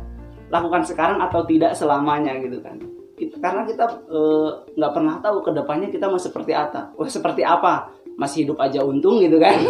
Lakukan 0.48 0.84
sekarang 0.84 1.20
atau 1.20 1.44
tidak 1.44 1.76
selamanya 1.76 2.36
gitu 2.40 2.60
kan. 2.64 2.76
Kita- 3.16 3.38
karena 3.38 3.62
kita 3.68 3.84
eh, 4.08 4.50
nggak 4.76 4.92
pernah 4.92 5.14
tahu 5.20 5.44
ke 5.44 5.50
depannya 5.52 5.88
kita 5.92 6.08
mau 6.08 6.18
seperti 6.18 6.52
apa 6.56 6.92
oh, 6.96 7.08
seperti 7.08 7.44
apa. 7.44 7.92
Masih 8.12 8.44
hidup 8.44 8.60
aja 8.60 8.84
untung 8.84 9.20
gitu 9.20 9.36
kan. 9.40 9.56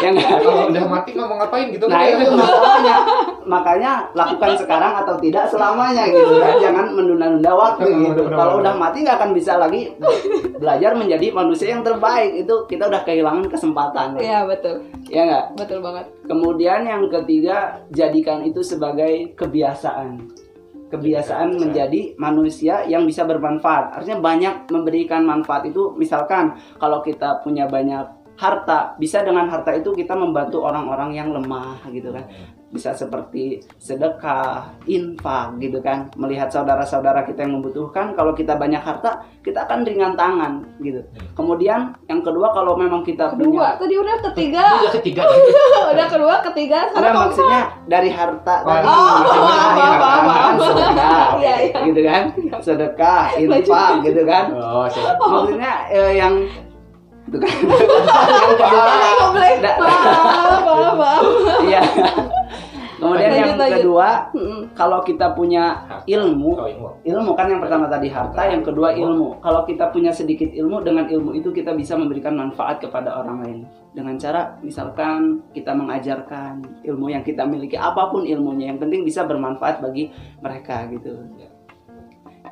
Ya 0.00 0.08
nggak? 0.16 0.40
Kalau 0.40 0.72
udah 0.72 0.84
mati 0.88 1.12
ngomong 1.12 1.36
ngapain 1.44 1.68
gitu 1.76 1.84
Nah 1.84 2.00
kan 2.00 2.16
itu 2.24 2.32
masalahnya 2.32 2.96
Makanya 3.46 4.12
lakukan 4.12 4.56
sekarang 4.56 4.92
atau 5.04 5.16
tidak 5.20 5.48
selamanya 5.48 6.08
gitu 6.08 6.36
kan. 6.40 6.54
Jangan 6.64 6.86
menunda-nunda 6.92 7.52
waktu 7.52 7.88
gitu. 7.88 8.22
Kalau 8.28 8.60
udah 8.60 8.74
mati 8.76 9.04
nggak 9.04 9.16
akan 9.20 9.30
bisa 9.32 9.56
lagi 9.56 9.92
belajar 10.56 10.92
menjadi 10.96 11.32
manusia 11.32 11.72
yang 11.72 11.84
terbaik. 11.84 12.44
Itu 12.44 12.68
kita 12.68 12.88
udah 12.88 13.02
kehilangan 13.04 13.46
kesempatan. 13.48 14.18
Iya 14.20 14.44
betul, 14.44 14.84
Ya 15.08 15.22
nggak? 15.26 15.44
betul 15.56 15.78
banget. 15.80 16.06
Kemudian 16.28 16.80
yang 16.84 17.02
ketiga 17.08 17.82
Jadikan 17.90 18.44
itu 18.44 18.60
sebagai 18.60 19.32
kebiasaan. 19.34 20.30
Kebiasaan 20.90 21.54
Kebiasaan. 21.54 21.62
menjadi 21.62 22.00
manusia 22.18 22.82
yang 22.84 23.06
bisa 23.06 23.22
bermanfaat. 23.22 23.94
Artinya 23.94 24.18
banyak 24.18 24.54
memberikan 24.74 25.22
manfaat 25.22 25.66
itu. 25.70 25.94
Misalkan 25.94 26.58
kalau 26.82 26.98
kita 26.98 27.38
punya 27.46 27.70
banyak 27.70 28.20
harta 28.40 28.96
Bisa 28.96 29.20
dengan 29.20 29.44
harta 29.52 29.76
itu 29.76 29.92
kita 29.92 30.16
membantu 30.16 30.64
orang-orang 30.64 31.12
yang 31.12 31.28
lemah 31.28 31.76
gitu 31.92 32.08
kan 32.08 32.24
bisa 32.70 32.94
seperti 32.94 33.58
sedekah, 33.76 34.70
infak 34.86 35.58
gitu 35.58 35.78
kan. 35.78 36.06
Melihat 36.14 36.48
saudara-saudara 36.48 37.26
kita 37.26 37.42
yang 37.42 37.58
membutuhkan, 37.58 38.14
kalau 38.14 38.30
kita 38.30 38.54
banyak 38.54 38.78
harta, 38.78 39.26
kita 39.42 39.66
akan 39.66 39.82
ringan 39.82 40.14
tangan 40.14 40.62
gitu. 40.78 41.02
Kemudian 41.34 41.98
yang 42.06 42.22
kedua 42.22 42.50
kalau 42.50 42.74
memang 42.74 43.02
kita 43.02 43.34
Kedua, 43.34 43.42
punya 43.42 43.74
tadi 43.74 43.94
udah 43.96 44.16
ketiga, 44.24 44.64
Udah 44.78 44.92
ketiga 44.94 45.22
udah 45.92 46.06
kedua, 46.06 46.34
ketiga, 46.46 46.78
keempat. 46.90 47.14
maksudnya 47.16 47.60
dari 47.84 48.06
harta 48.08 48.54
Oh, 48.62 48.70
tadi. 48.70 48.86
oh, 48.86 49.16
maaf, 49.18 49.72
maaf, 49.74 50.22
maaf, 50.22 50.52
sedekah, 50.62 51.26
Iya, 51.36 51.54
iya. 51.60 51.78
gitu 51.84 52.00
kan. 52.06 52.22
Sedekah, 52.62 53.22
infak 53.34 53.90
gitu 54.06 54.22
kan. 54.22 54.44
oh 54.54 54.86
siap 54.86 55.18
Maksudnya 55.18 55.72
eh, 55.90 56.12
yang 56.14 56.34
itu 57.26 57.36
kan. 57.36 57.50
yang 58.30 58.50
kedua, 58.54 58.84
Maaf, 59.74 60.60
maaf, 60.62 60.94
maaf. 60.94 61.22
Iya. 61.62 61.82
Kemudian 63.00 63.32
Lanjut, 63.32 63.40
yang 63.40 63.56
lanjut. 63.56 63.76
kedua, 63.80 64.08
kalau 64.76 65.00
kita 65.00 65.32
punya 65.32 65.88
ilmu, 66.04 66.52
oh, 66.52 66.68
ilmu 66.68 66.88
ilmu 67.00 67.30
kan 67.32 67.48
yang 67.48 67.56
pertama 67.64 67.88
tadi 67.88 68.12
harta, 68.12 68.44
yang 68.44 68.60
kedua 68.60 68.92
ilmu. 68.92 69.40
Kalau 69.40 69.64
kita 69.64 69.88
punya 69.88 70.12
sedikit 70.12 70.52
ilmu, 70.52 70.84
dengan 70.84 71.08
ilmu 71.08 71.32
itu 71.32 71.48
kita 71.48 71.72
bisa 71.72 71.96
memberikan 71.96 72.36
manfaat 72.36 72.76
kepada 72.84 73.16
orang 73.16 73.40
lain. 73.40 73.58
Dengan 73.96 74.20
cara 74.20 74.52
misalkan 74.60 75.40
kita 75.56 75.72
mengajarkan 75.72 76.60
ilmu 76.84 77.08
yang 77.08 77.24
kita 77.24 77.48
miliki 77.48 77.80
apa 77.80 78.12
pun 78.12 78.28
ilmunya, 78.28 78.68
yang 78.68 78.76
penting 78.76 79.00
bisa 79.00 79.24
bermanfaat 79.24 79.80
bagi 79.80 80.12
mereka 80.44 80.84
gitu. 80.92 81.16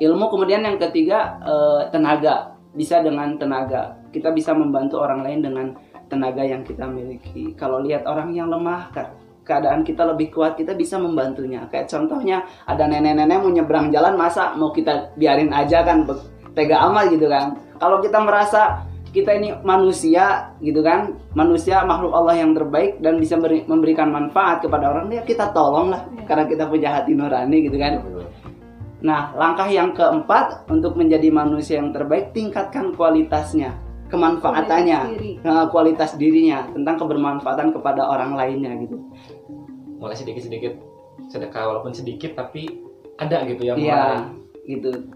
Ilmu 0.01 0.25
kemudian 0.33 0.65
yang 0.65 0.81
ketiga 0.81 1.37
eh, 1.45 1.81
tenaga, 1.93 2.57
bisa 2.73 3.05
dengan 3.05 3.37
tenaga. 3.37 4.01
Kita 4.09 4.33
bisa 4.33 4.57
membantu 4.57 4.97
orang 4.97 5.21
lain 5.21 5.45
dengan 5.45 5.67
tenaga 6.09 6.41
yang 6.41 6.65
kita 6.65 6.89
miliki. 6.89 7.53
Kalau 7.53 7.85
lihat 7.85 8.07
orang 8.09 8.33
yang 8.33 8.49
lemah, 8.49 8.89
ke- 8.89 9.18
keadaan 9.49 9.81
kita 9.81 10.05
lebih 10.05 10.29
kuat, 10.29 10.53
kita 10.53 10.77
bisa 10.77 11.01
membantunya. 11.01 11.65
Kayak 11.73 11.89
contohnya 11.89 12.45
ada 12.69 12.85
nenek-nenek 12.85 13.41
mau 13.41 13.49
nyebrang 13.49 13.89
jalan, 13.89 14.13
masa 14.13 14.53
mau 14.53 14.69
kita 14.69 15.17
biarin 15.17 15.49
aja 15.49 15.81
kan, 15.81 16.05
tega 16.53 16.85
amat 16.85 17.09
gitu 17.09 17.25
kan. 17.25 17.57
Kalau 17.81 17.97
kita 17.97 18.21
merasa 18.21 18.85
kita 19.09 19.33
ini 19.33 19.57
manusia 19.65 20.53
gitu 20.61 20.85
kan, 20.85 21.17
manusia 21.33 21.81
makhluk 21.81 22.13
Allah 22.13 22.45
yang 22.45 22.53
terbaik 22.53 23.01
dan 23.01 23.17
bisa 23.17 23.41
beri- 23.41 23.65
memberikan 23.65 24.13
manfaat 24.13 24.61
kepada 24.61 24.93
orang, 24.93 25.09
ya 25.09 25.25
kita 25.25 25.49
tolong 25.49 25.89
lah, 25.89 26.05
Iya. 26.13 26.29
karena 26.29 26.45
kita 26.45 26.63
punya 26.69 26.89
hati 26.93 27.17
nurani 27.17 27.57
gitu 27.65 27.77
kan. 27.81 28.05
Nah, 29.01 29.33
langkah 29.33 29.65
yang 29.65 29.95
keempat 29.95 30.69
untuk 30.69 30.93
menjadi 30.93 31.31
manusia 31.33 31.81
yang 31.81 31.89
terbaik, 31.89 32.35
tingkatkan 32.35 32.93
kualitasnya, 32.93 33.73
kemanfaatannya, 34.09 34.99
Kualitas 34.99 35.21
diri. 35.21 35.31
eh, 35.39 35.65
kualitas 35.69 36.11
dirinya, 36.17 36.59
tentang 36.73 36.95
kebermanfaatan 36.97 37.69
kepada 37.71 38.09
orang 38.09 38.33
lainnya 38.35 38.73
gitu. 38.81 38.97
mulai 39.99 40.15
sedikit 40.15 40.47
sedikit 40.47 40.73
sedekah 41.27 41.67
walaupun 41.75 41.91
sedikit 41.91 42.31
tapi 42.31 42.71
ada 43.19 43.43
gitu 43.43 43.67
yang 43.67 43.75
mulai 43.75 44.31
gitu. 44.63 45.11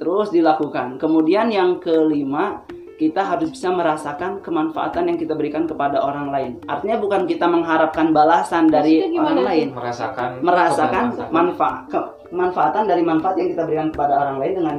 Terus 0.00 0.32
dilakukan. 0.32 0.96
Kemudian 0.96 1.52
yang 1.52 1.76
kelima, 1.76 2.64
kita 2.96 3.20
harus 3.20 3.52
bisa 3.52 3.68
merasakan 3.72 4.40
kemanfaatan 4.40 5.08
yang 5.08 5.16
kita 5.20 5.36
berikan 5.36 5.68
kepada 5.68 6.00
orang 6.00 6.32
lain. 6.32 6.52
Artinya 6.64 6.96
bukan 6.96 7.28
kita 7.28 7.44
mengharapkan 7.44 8.12
balasan 8.12 8.68
dari 8.68 9.04
orang 9.16 9.40
lain, 9.40 9.68
merasakan 9.72 10.40
merasakan 10.40 11.04
manfaat 11.28 11.88
kemanfaatan 12.32 12.84
dari 12.88 13.00
manfaat 13.04 13.36
yang 13.40 13.52
kita 13.56 13.62
berikan 13.64 13.88
kepada 13.92 14.14
orang 14.20 14.36
lain 14.40 14.54
dengan 14.60 14.76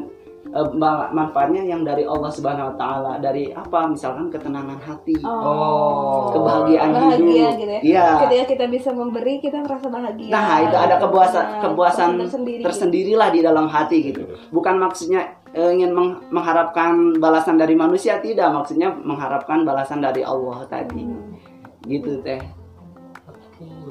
manfaatnya 1.09 1.63
yang 1.63 1.81
dari 1.81 2.03
Allah 2.03 2.27
Subhanahu 2.27 2.71
wa 2.71 2.75
taala 2.75 3.11
dari 3.17 3.49
apa 3.49 3.87
misalkan 3.87 4.27
ketenangan 4.27 4.77
hati 4.77 5.15
Oh. 5.21 6.27
kebahagiaan 6.29 6.91
bahagia 6.91 7.23
hidup 7.47 7.57
gitu 7.57 7.71
ya. 7.71 7.81
iya 7.81 8.05
Ketika 8.19 8.45
kita 8.49 8.65
bisa 8.67 8.89
memberi, 8.91 9.39
kita 9.39 9.63
merasa 9.63 9.87
bahagia. 9.87 10.27
nah 10.29 10.59
itu 10.59 10.75
ada 10.75 10.95
kepuasan 10.97 11.45
Nah, 11.47 11.61
kepuasan 11.63 12.09
tersendiri. 12.19 12.61
tersendirilah 12.61 13.29
di 13.29 13.39
dalam 13.39 13.65
hati 13.65 13.97
gitu 14.05 14.21
bukan 14.49 14.75
maksudnya 14.77 15.23
eh, 15.51 15.71
ingin 15.71 15.91
meng- 15.91 16.19
mengharapkan 16.29 17.15
balasan 17.15 17.55
dari 17.55 17.73
manusia 17.73 18.19
tidak 18.19 18.51
maksudnya 18.51 18.91
mengharapkan 18.93 19.63
balasan 19.63 19.99
dari 19.99 20.21
Allah 20.21 20.63
tadi 20.65 21.03
Hmm. 21.03 21.35
gitu 21.81 22.19
teh 22.21 22.39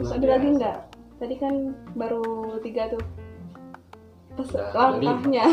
ada 0.02 0.26
lagi 0.28 0.48
nggak? 0.50 0.76
Tadi 1.16 1.34
kan 1.36 1.52
baru 1.92 2.24
tiga 2.58 2.88
tuh. 2.88 3.02
Langkahnya. 4.38 5.44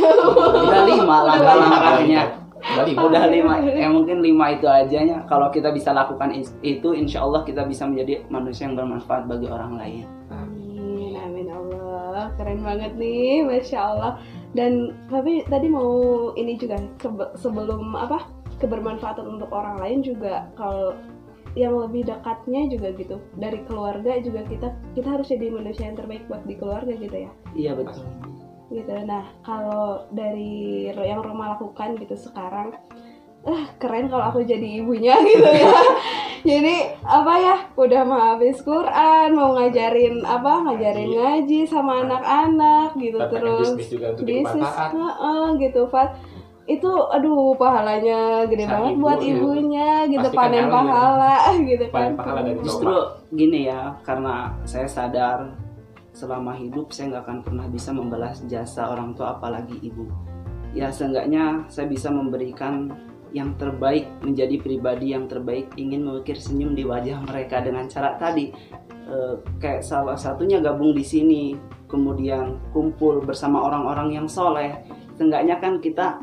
udah 0.63 0.81
lima 0.85 1.17
langkah-langkahnya. 1.25 2.21
Udah 2.57 2.85
lima. 2.85 2.99
udah 3.05 3.23
lima. 3.29 3.53
Ya 3.63 3.87
mungkin 3.89 4.17
lima 4.21 4.45
itu 4.57 4.65
ajanya 4.65 5.23
kalau 5.29 5.49
kita 5.53 5.69
bisa 5.69 5.93
lakukan 5.93 6.33
itu 6.61 6.89
insya 6.93 7.23
Allah 7.23 7.45
kita 7.45 7.65
bisa 7.65 7.85
menjadi 7.85 8.25
manusia 8.27 8.65
yang 8.69 8.75
bermanfaat 8.75 9.29
bagi 9.29 9.47
orang 9.47 9.77
lain. 9.77 10.05
Amin, 10.33 11.13
amin 11.17 11.47
Allah, 11.53 12.33
keren 12.35 12.65
banget 12.65 12.97
nih, 12.97 13.45
masya 13.45 13.79
Allah. 13.79 14.11
Dan 14.57 14.95
tapi 15.11 15.45
tadi 15.45 15.67
mau 15.69 16.31
ini 16.33 16.57
juga 16.57 16.81
sebe- 16.97 17.33
sebelum 17.37 17.93
apa 17.93 18.25
kebermanfaatan 18.57 19.37
untuk 19.37 19.53
orang 19.53 19.77
lain 19.77 20.01
juga 20.01 20.49
kalau 20.57 20.97
yang 21.53 21.77
lebih 21.77 22.09
dekatnya 22.09 22.69
juga 22.69 22.89
gitu. 22.97 23.17
Dari 23.37 23.61
keluarga 23.69 24.17
juga 24.21 24.41
kita 24.45 24.73
kita 24.97 25.07
harus 25.09 25.29
jadi 25.29 25.53
manusia 25.53 25.89
yang 25.89 25.97
terbaik 25.97 26.25
buat 26.25 26.41
di 26.45 26.57
keluarga 26.57 26.93
gitu 26.97 27.17
ya. 27.29 27.31
Iya 27.53 27.71
betul 27.77 28.05
gitu. 28.69 28.91
Nah 29.03 29.23
kalau 29.41 30.03
dari 30.09 30.87
yang 30.91 31.19
Roma 31.19 31.55
lakukan 31.55 31.95
gitu 31.97 32.15
sekarang 32.15 32.75
ah 33.47 33.63
keren 33.79 34.11
kalau 34.11 34.27
aku 34.27 34.43
jadi 34.43 34.83
ibunya 34.83 35.15
gitu 35.31 35.47
ya. 35.47 35.71
Jadi 36.43 36.75
apa 37.03 37.33
ya 37.39 37.55
udah 37.75 38.01
mau 38.03 38.19
habis 38.35 38.59
Quran 38.59 39.35
mau 39.35 39.55
ngajarin 39.55 40.19
apa 40.23 40.63
ngajarin 40.67 41.11
ngaji. 41.15 41.59
sama 41.63 42.03
anak-anak 42.03 42.95
gitu 42.95 43.15
Tapi 43.15 43.31
pengen 43.31 43.43
terus. 43.43 43.67
bisnis 43.71 43.87
juga 43.91 44.05
untuk 44.15 44.25
bisnis 44.27 44.67
gitu 45.59 45.81
Fat. 45.87 46.09
Itu 46.67 46.91
aduh 47.07 47.55
pahalanya 47.55 48.43
gede 48.43 48.67
Saat 48.67 48.75
banget 48.75 48.91
ibu, 48.91 49.03
buat 49.07 49.19
iya. 49.23 49.31
ibunya 49.31 49.89
gitu 50.11 50.27
Pasti 50.27 50.35
kan 50.35 50.43
panen 50.43 50.59
gitu. 50.67 50.75
pahala 50.75 51.35
gitu 51.63 51.85
kan. 51.87 52.09
pahala 52.19 52.39
dari 52.43 52.59
Justru 52.59 52.95
gini 53.31 53.59
ya, 53.71 53.81
karena 54.03 54.35
saya 54.67 54.87
sadar 54.87 55.39
selama 56.17 56.57
hidup 56.57 56.89
saya 56.89 57.13
nggak 57.13 57.23
akan 57.29 57.39
pernah 57.45 57.65
bisa 57.69 57.93
membalas 57.93 58.41
jasa 58.49 58.89
orang 58.89 59.13
tua 59.13 59.37
apalagi 59.37 59.77
ibu. 59.85 60.09
Ya 60.73 60.89
seenggaknya 60.89 61.69
saya 61.69 61.85
bisa 61.85 62.09
memberikan 62.09 62.89
yang 63.37 63.53
terbaik 63.61 64.09
menjadi 64.25 64.57
pribadi 64.57 65.13
yang 65.13 65.29
terbaik 65.29 65.69
ingin 65.77 66.09
mengukir 66.09 66.41
senyum 66.41 66.73
di 66.73 66.89
wajah 66.89 67.21
mereka 67.21 67.61
dengan 67.61 67.85
cara 67.85 68.17
tadi. 68.17 68.49
Eh, 69.07 69.35
kayak 69.61 69.85
salah 69.85 70.17
satunya 70.17 70.57
gabung 70.57 70.97
di 70.97 71.05
sini 71.05 71.53
kemudian 71.85 72.59
kumpul 72.73 73.21
bersama 73.21 73.61
orang-orang 73.61 74.17
yang 74.17 74.25
soleh. 74.25 74.73
Seenggaknya 75.21 75.61
kan 75.61 75.77
kita 75.77 76.17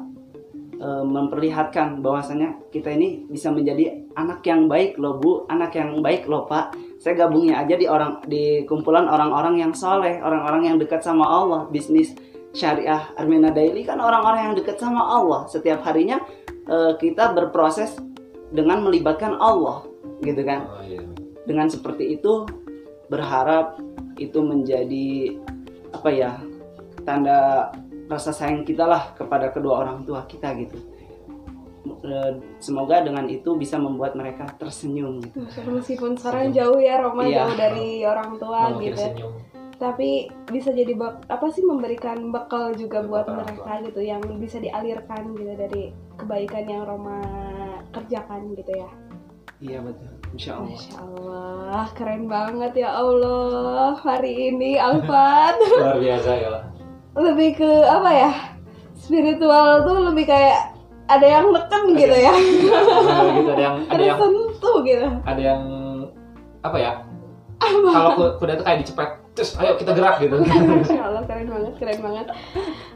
eh, 0.74 1.04
memperlihatkan 1.06 2.02
bahwasanya 2.02 2.66
kita 2.74 2.90
ini 2.90 3.30
bisa 3.30 3.54
menjadi 3.54 3.94
anak 4.18 4.42
yang 4.42 4.66
baik 4.66 4.98
loh 4.98 5.22
bu. 5.22 5.46
Anak 5.46 5.78
yang 5.78 6.02
baik 6.02 6.26
loh 6.26 6.50
pak 6.50 6.74
saya 7.04 7.28
gabungnya 7.28 7.60
aja 7.60 7.76
di 7.76 7.84
orang 7.84 8.24
di 8.24 8.64
kumpulan 8.64 9.04
orang-orang 9.04 9.60
yang 9.60 9.76
soleh 9.76 10.24
orang-orang 10.24 10.72
yang 10.72 10.76
dekat 10.80 11.04
sama 11.04 11.28
Allah. 11.28 11.68
Bisnis 11.68 12.16
syariah 12.56 13.12
Armena 13.20 13.52
Daily 13.52 13.84
kan 13.84 14.00
orang-orang 14.00 14.48
yang 14.48 14.54
dekat 14.56 14.80
sama 14.80 15.04
Allah. 15.04 15.44
Setiap 15.52 15.84
harinya 15.84 16.24
eh, 16.64 16.96
kita 16.96 17.36
berproses 17.36 18.00
dengan 18.48 18.80
melibatkan 18.80 19.36
Allah 19.36 19.84
gitu 20.24 20.40
kan? 20.48 20.64
Oh, 20.64 20.80
iya. 20.80 21.04
dengan 21.44 21.68
seperti 21.68 22.16
itu 22.16 22.48
berharap 23.12 23.76
itu 24.16 24.40
menjadi 24.40 25.36
apa 25.92 26.08
ya 26.08 26.40
tanda 27.04 27.68
rasa 28.08 28.32
sayang 28.32 28.64
kita 28.64 28.88
lah 28.88 29.12
kepada 29.12 29.52
kedua 29.52 29.84
orang 29.84 30.08
tua 30.08 30.24
kita 30.24 30.56
gitu 30.56 30.80
semoga 32.58 33.00
dengan 33.00 33.26
itu 33.26 33.54
bisa 33.54 33.76
membuat 33.76 34.12
mereka 34.12 34.48
tersenyum 34.54 35.20
gitu 35.20 35.44
meskipun 35.66 36.16
sekarang 36.16 36.48
jauh 36.50 36.76
ya 36.76 36.96
Roma 36.98 37.22
Iya. 37.22 37.44
jauh 37.44 37.54
dari 37.54 37.88
orang 38.02 38.30
tua 38.36 38.60
Mengukir 38.70 38.90
gitu 38.90 39.02
senyum. 39.04 39.32
tapi 39.74 40.10
bisa 40.46 40.70
jadi 40.70 40.92
bak 40.92 41.26
apa 41.26 41.46
sih 41.48 41.60
memberikan 41.60 42.30
bekal 42.30 42.72
juga 42.72 43.02
buat 43.02 43.24
Bekal, 43.24 43.36
mereka 43.36 43.72
gitu 43.84 44.00
yang 44.00 44.22
bisa 44.38 44.56
dialirkan 44.58 45.34
gitu 45.34 45.52
dari 45.52 45.82
kebaikan 46.14 46.64
yang 46.64 46.82
Roma 46.84 47.20
kerjakan 47.90 48.54
gitu 48.54 48.72
ya 48.72 48.90
iya 49.60 49.78
betul 49.80 50.08
insya 50.32 50.56
Allah 50.56 50.72
Masya 50.72 50.94
Allah 50.98 51.86
keren 51.92 52.24
banget 52.26 52.72
ya 52.76 52.90
Allah 52.92 53.92
hari 53.96 54.32
ini 54.50 54.76
Alfat 54.76 55.56
Luar 55.74 55.98
biasa 55.98 56.30
ya. 56.32 56.48
lah. 56.50 56.64
lebih 57.14 57.50
ke 57.54 57.70
apa 57.84 58.10
ya 58.10 58.32
spiritual 58.94 59.84
tuh 59.84 59.98
lebih 60.08 60.26
kayak 60.26 60.73
ada 61.04 61.26
yang 61.26 61.52
neken 61.52 61.82
gitu 61.96 62.16
ya. 62.16 62.32
Nah, 62.32 63.32
gitu 63.36 63.50
ada 63.52 63.62
yang 63.62 63.76
ada 63.88 64.02
yang 64.02 64.18
tersentuh 64.18 64.76
gitu. 64.84 65.06
Ada 65.24 65.40
yang 65.42 65.62
apa 66.64 66.76
ya? 66.80 66.92
Kalau 67.64 68.10
ku- 68.16 68.34
kuda 68.40 68.60
itu 68.60 68.64
kayak 68.66 68.78
dicepet, 68.84 69.08
terus 69.32 69.50
ayo 69.56 69.72
kita 69.80 69.92
gerak 69.96 70.20
gitu. 70.20 70.36
Masya 70.42 71.00
Allah 71.00 71.22
keren 71.24 71.48
banget 71.48 71.74
keren 71.80 72.00
banget. 72.00 72.26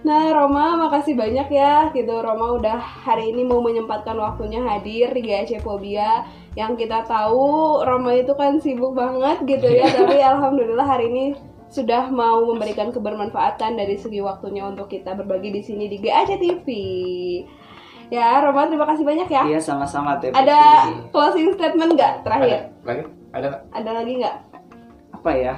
Nah 0.04 0.22
Roma 0.32 0.88
makasih 0.88 1.14
banyak 1.16 1.48
ya 1.52 1.88
gitu. 1.92 2.14
Roma 2.20 2.56
udah 2.56 2.78
hari 2.78 3.32
ini 3.32 3.44
mau 3.44 3.60
menyempatkan 3.60 4.16
waktunya 4.16 4.60
hadir 4.62 5.10
di 5.12 5.22
GAC 5.24 5.58
Fobia 5.60 6.22
Yang 6.54 6.86
kita 6.86 7.06
tahu 7.06 7.82
Roma 7.86 8.14
itu 8.18 8.34
kan 8.34 8.58
sibuk 8.58 8.94
banget 8.94 9.42
gitu 9.46 9.66
ya 9.66 9.86
Tapi 9.90 10.18
Alhamdulillah 10.22 10.86
hari 10.86 11.10
ini 11.10 11.24
sudah 11.68 12.08
mau 12.08 12.48
memberikan 12.48 12.88
kebermanfaatan 12.88 13.76
dari 13.76 14.00
segi 14.00 14.24
waktunya 14.24 14.64
untuk 14.64 14.88
kita 14.88 15.12
berbagi 15.12 15.52
di 15.52 15.60
sini 15.60 15.84
di 15.84 16.00
GAC 16.00 16.40
TV 16.40 16.66
Ya 18.08 18.40
Roma 18.40 18.64
terima 18.64 18.86
kasih 18.86 19.04
banyak 19.04 19.28
ya 19.28 19.42
iya 19.46 19.58
sama-sama 19.58 20.16
teh 20.16 20.30
Ada 20.30 20.88
closing 21.08 21.52
statement 21.52 21.92
nggak 21.92 22.12
Ada 22.14 22.24
terakhir? 22.24 22.60
lagi? 22.82 23.02
Ada 23.30 23.46
nggak? 23.46 23.62
Ada 23.72 23.90
lagi 23.92 24.12
nggak? 24.16 24.36
apa 25.10 25.30
ya 25.34 25.54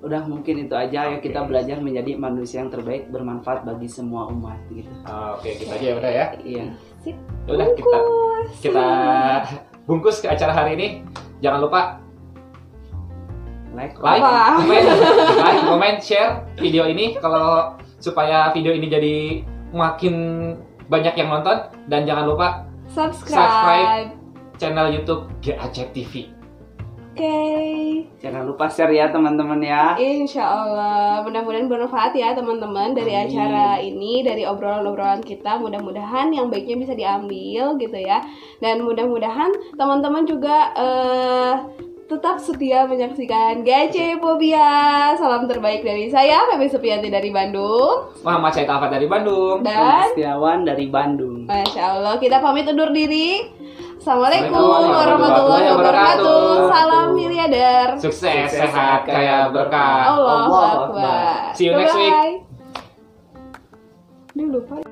udah 0.00 0.22
mungkin 0.24 0.54
itu 0.60 0.72
aja 0.72 1.08
ya 1.08 1.18
kita 1.18 1.40
belajar 1.42 1.76
menjadi 1.76 2.16
manusia 2.16 2.60
yang 2.60 2.68
terbaik 2.68 3.08
bermanfaat 3.08 3.64
bagi 3.64 3.84
semua 3.84 4.28
umat 4.28 4.56
gitu 4.68 4.88
Ah, 5.04 5.36
Oke, 5.36 5.56
kita 5.56 5.72
aja 5.72 5.86
ya 5.86 5.94
udah 5.94 6.10
ya. 6.10 6.26
iya 6.38 6.64
Sip. 7.00 7.16
Ya 7.44 7.50
Udah 7.50 7.68
kita 7.70 7.96
Bungkus. 7.96 8.48
kita 8.60 8.86
bungkus 9.84 10.16
ke 10.18 10.28
acara 10.28 10.52
hari 10.54 10.70
ini. 10.74 10.88
Jangan 11.40 11.60
lupa 11.60 11.80
like 13.70 13.96
like, 13.96 14.20
comment, 14.20 14.84
like, 15.44 15.60
comment, 15.64 15.98
share 15.98 16.44
video 16.54 16.84
ini 16.84 17.16
kalau 17.16 17.72
supaya 17.96 18.50
video 18.50 18.72
ini 18.72 18.86
jadi 18.86 19.14
makin 19.70 20.14
banyak 20.90 21.14
yang 21.14 21.30
nonton 21.30 21.56
dan 21.86 22.02
jangan 22.02 22.26
lupa 22.26 22.66
subscribe. 22.90 23.38
Subscribe. 23.38 24.08
channel 24.60 24.92
YouTube 24.92 25.30
GAC 25.40 25.94
TV. 25.94 26.28
Oke, 27.10 28.06
jangan 28.22 28.46
lupa 28.46 28.70
share 28.70 28.94
ya 28.94 29.10
teman-teman 29.10 29.58
ya 29.60 29.98
insya 29.98 30.46
Allah 30.46 31.20
mudah-mudahan 31.26 31.66
bermanfaat 31.66 32.14
ya 32.14 32.32
teman-teman 32.38 32.94
dari 32.94 33.12
Amin. 33.12 33.34
acara 33.34 33.82
ini, 33.82 34.22
dari 34.22 34.46
obrolan-obrolan 34.46 35.20
kita. 35.20 35.58
Mudah-mudahan 35.58 36.30
yang 36.30 36.48
baiknya 36.48 36.78
bisa 36.78 36.94
diambil 36.94 37.76
gitu 37.82 37.98
ya, 37.98 38.22
dan 38.62 38.86
mudah-mudahan 38.86 39.50
teman-teman 39.74 40.22
juga 40.22 40.70
eh, 40.78 41.52
tetap 42.10 42.42
setia 42.42 42.90
menyaksikan 42.90 43.62
GC 43.62 44.18
Fobia. 44.18 45.14
Salam 45.14 45.46
terbaik 45.46 45.86
dari 45.86 46.10
saya, 46.10 46.42
Feby 46.50 46.66
Supianti 46.66 47.06
dari 47.06 47.30
Bandung, 47.30 48.10
Muhammad 48.26 48.50
Syed 48.50 48.66
Alfat 48.66 48.90
dari 48.90 49.06
Bandung. 49.06 49.62
dan 49.62 50.10
Setiawan 50.10 50.66
dari 50.66 50.90
Bandung 50.90 51.46
Masya 51.46 52.02
Allah 52.02 52.18
kita 52.18 52.42
pamit 52.42 52.66
undur 52.66 52.90
diri. 52.90 53.46
Assalamualaikum 54.02 54.58
warahmatullahi 54.58 55.66
wabarakatuh. 55.70 56.42
Salam 56.66 57.06
miliarder. 57.14 57.86
Sukses, 58.00 58.48
Sukses, 58.50 58.58
sehat, 58.58 59.06
kaya 59.06 59.46
berkah. 59.52 60.10
Allah 60.10 60.34
Allahu 60.50 60.56
Akbar. 60.56 61.54
See 61.54 61.70
you 61.70 61.78
next 61.78 61.94
week. 61.94 62.10
Bye-bye. 62.10 62.34
Duh, 64.34 64.48
lupa. 64.56 64.89